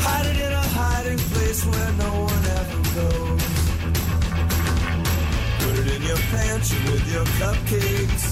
Hide 0.05 0.27
it 0.27 0.39
in 0.47 0.53
a 0.53 0.65
hiding 0.77 1.21
place 1.33 1.61
where 1.65 1.91
no 1.93 2.11
one 2.29 2.45
ever 2.59 2.81
goes. 2.95 3.49
pantry 6.31 6.79
with 6.91 7.05
your 7.11 7.25
cupcakes. 7.39 8.25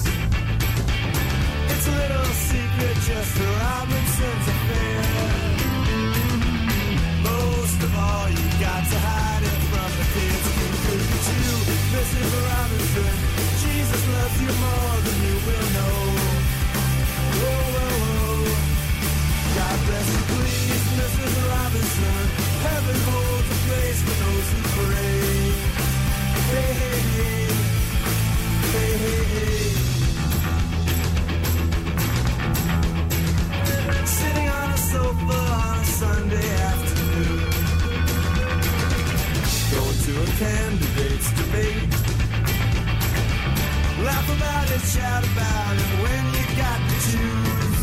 It's 1.70 1.86
a 1.86 1.90
little 1.90 2.30
secret 2.48 2.96
just 3.06 3.30
for 3.36 3.50
Robinson's 3.60 4.48
affair. 4.54 5.07
Of 7.80 7.94
all, 7.96 8.28
you 8.28 8.46
got 8.58 8.82
to 8.90 8.98
hide 8.98 9.42
it 9.44 9.58
from 9.70 9.90
the 9.98 10.06
kids. 10.14 10.46
Could 10.86 11.02
you, 11.30 11.54
Mrs. 11.94 12.30
Robinson? 12.48 13.14
Jesus 13.62 14.02
loves 14.14 14.38
you 14.42 14.52
more 14.66 14.96
than 15.06 15.18
you 15.26 15.36
will 15.46 15.68
know. 15.78 15.98
Whoa, 17.38 17.62
whoa, 17.74 17.94
whoa. 18.02 18.50
God 19.58 19.78
bless 19.86 20.08
you, 20.10 20.22
please, 20.32 20.84
Mrs. 20.98 21.34
Robinson. 21.50 22.22
Heaven 22.66 22.98
holds 23.10 23.48
a 23.54 23.58
place 23.66 24.00
for 24.06 24.16
those 24.24 24.48
who 24.52 24.60
pray. 24.74 25.22
Hey, 26.50 26.72
hey, 26.82 27.00
hey. 27.14 27.46
Hey, 28.74 28.92
hey, 29.04 29.24
hey. 29.34 29.66
Sitting 34.06 34.48
on 34.48 34.70
a 34.70 34.78
sofa 34.78 35.38
on 35.62 35.78
a 35.78 35.84
Sunday 35.84 36.50
afternoon. 36.70 37.47
To 40.08 40.14
a 40.14 40.26
candidate's 40.40 41.30
debate. 41.36 41.92
Laugh 44.00 44.28
about 44.36 44.66
it, 44.72 44.80
shout 44.80 45.20
about 45.20 45.74
it 45.76 45.90
when 46.00 46.24
you 46.32 46.44
got 46.56 46.80
to 46.88 46.96
choose. 47.12 47.80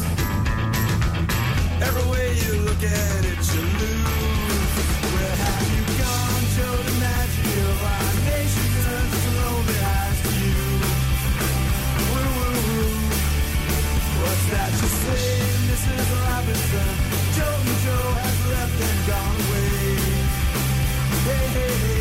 Every 1.85 2.05
way 2.09 2.27
you 2.33 2.53
look 2.65 2.81
at 2.81 3.21
it, 3.29 3.41
you 3.53 3.61
lose. 3.61 4.73
Where 5.13 5.35
have 5.45 5.69
you 5.77 5.83
gone, 6.01 6.43
Joe 6.57 6.77
DiMaggio? 6.87 7.67
Our 7.93 8.13
nation 8.25 8.67
turns 8.73 9.13
its 9.13 9.29
lonely 9.37 9.77
eyes 9.93 10.19
to 10.25 10.31
you. 10.49 10.65
Woo, 12.09 12.25
woo, 12.37 12.57
woo. 12.65 12.89
What's 14.25 14.45
that 14.49 14.71
you 14.81 14.89
say, 15.05 15.29
Mrs. 15.69 16.09
Robinson? 16.25 16.89
Joe 17.37 17.53
and 17.69 17.79
Joe 17.85 18.09
has 18.17 18.39
left 18.49 18.77
and 18.81 18.99
gone 19.13 19.37
away. 19.45 19.93
Hey, 21.21 21.45
hey, 21.53 21.73
hey. 21.85 21.94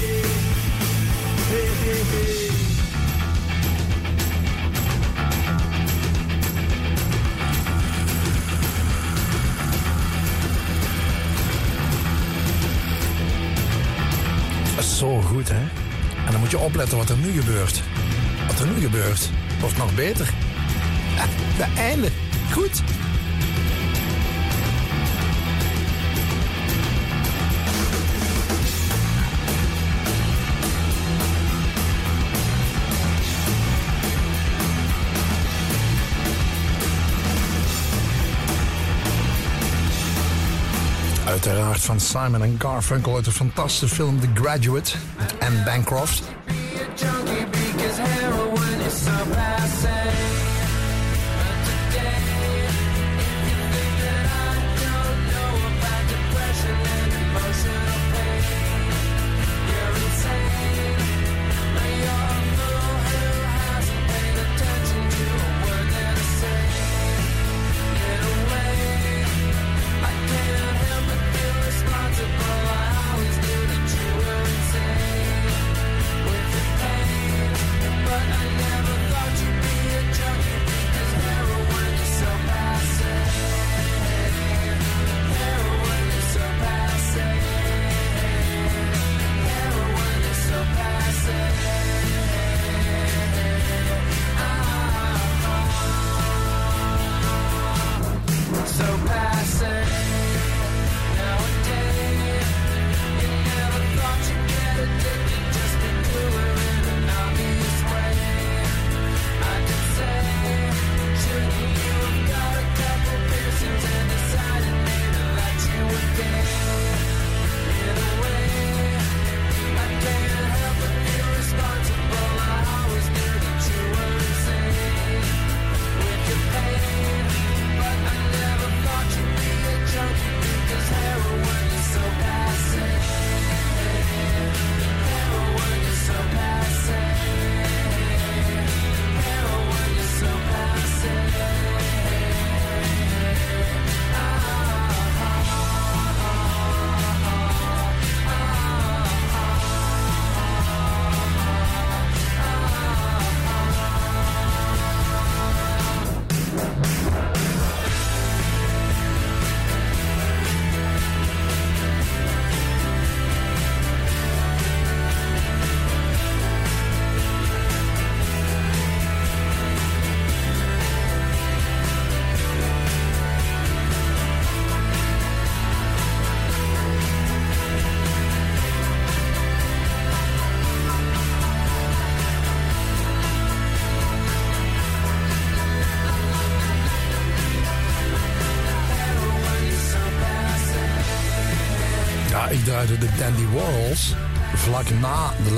Zo 15.04 15.20
goed, 15.20 15.48
hè? 15.48 15.60
En 16.26 16.30
dan 16.30 16.40
moet 16.40 16.50
je 16.50 16.58
opletten 16.58 16.96
wat 16.96 17.08
er 17.08 17.16
nu 17.16 17.40
gebeurt. 17.40 17.82
Wat 18.46 18.60
er 18.60 18.66
nu 18.66 18.80
gebeurt, 18.80 19.30
wordt 19.60 19.76
nog 19.76 19.94
beter. 19.94 20.30
De 21.56 21.66
einde. 21.76 22.08
Goed. 22.52 22.82
Uiteraard 41.46 41.80
van 41.80 42.00
Simon 42.00 42.42
en 42.42 42.54
Garfunkel 42.58 43.14
uit 43.14 43.24
de 43.24 43.32
fantastische 43.32 43.94
film 43.94 44.20
The 44.20 44.28
Graduate 44.34 44.92
met 45.18 45.34
Anne 45.40 45.62
Bancroft. 45.64 46.33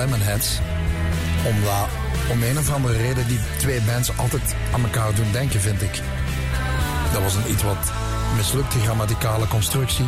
Lemonheads. 0.07 0.59
Omdat, 1.47 1.89
om 2.31 2.43
een 2.43 2.59
of 2.59 2.73
andere 2.73 2.97
reden, 2.97 3.27
die 3.27 3.39
twee 3.57 3.81
bands 3.81 4.19
altijd 4.19 4.55
aan 4.73 4.83
elkaar 4.83 5.15
doen 5.15 5.33
denken, 5.33 5.61
vind 5.61 5.83
ik. 5.83 6.01
Dat 7.13 7.23
was 7.23 7.35
een 7.35 7.51
iets 7.51 7.63
wat 7.63 7.93
mislukte 8.37 8.79
grammaticale 8.79 9.47
constructie. 9.47 10.05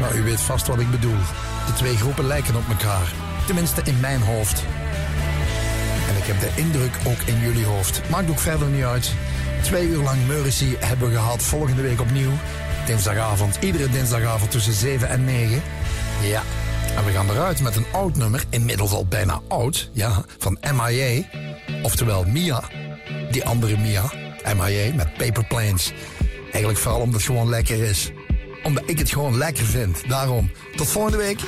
Maar 0.00 0.16
u 0.16 0.22
weet 0.22 0.40
vast 0.40 0.66
wat 0.66 0.80
ik 0.80 0.90
bedoel. 0.90 1.18
De 1.66 1.72
twee 1.72 1.96
groepen 1.96 2.26
lijken 2.26 2.56
op 2.56 2.68
elkaar. 2.68 3.12
Tenminste 3.46 3.80
in 3.84 4.00
mijn 4.00 4.20
hoofd. 4.20 4.64
En 6.08 6.16
ik 6.16 6.24
heb 6.24 6.40
de 6.40 6.60
indruk 6.60 6.94
ook 7.06 7.20
in 7.24 7.40
jullie 7.40 7.64
hoofd. 7.64 8.02
Maakt 8.10 8.30
ook 8.30 8.40
verder 8.40 8.68
niet 8.68 8.84
uit. 8.84 9.12
Twee 9.62 9.86
uur 9.86 10.02
lang 10.02 10.26
Mercy 10.26 10.76
hebben 10.78 11.08
we 11.08 11.14
gehad. 11.14 11.42
Volgende 11.42 11.82
week 11.82 12.00
opnieuw. 12.00 12.32
Dinsdagavond. 12.86 13.56
Iedere 13.60 13.88
dinsdagavond 13.88 14.50
tussen 14.50 14.72
7 14.72 15.08
en 15.08 15.24
9. 15.24 15.62
Ja. 16.22 16.42
En 16.96 17.04
we 17.04 17.10
gaan 17.12 17.30
eruit 17.30 17.62
met 17.62 17.76
een 17.76 17.86
oud 17.92 18.16
nummer, 18.16 18.44
inmiddels 18.50 18.92
al 18.92 19.06
bijna 19.06 19.40
oud, 19.48 19.90
ja, 19.92 20.24
van 20.38 20.58
MIA. 20.74 21.22
Oftewel 21.82 22.24
Mia, 22.24 22.62
die 23.30 23.44
andere 23.44 23.76
Mia, 23.76 24.12
MIA 24.56 24.94
met 24.94 25.14
Paper 25.16 25.44
Planes. 25.44 25.92
Eigenlijk 26.42 26.78
vooral 26.78 27.00
omdat 27.00 27.20
het 27.20 27.30
gewoon 27.30 27.48
lekker 27.48 27.82
is. 27.82 28.10
Omdat 28.62 28.82
ik 28.86 28.98
het 28.98 29.10
gewoon 29.10 29.36
lekker 29.36 29.64
vind. 29.64 30.08
Daarom, 30.08 30.50
tot 30.76 30.88
volgende 30.88 31.18
week. 31.18 31.40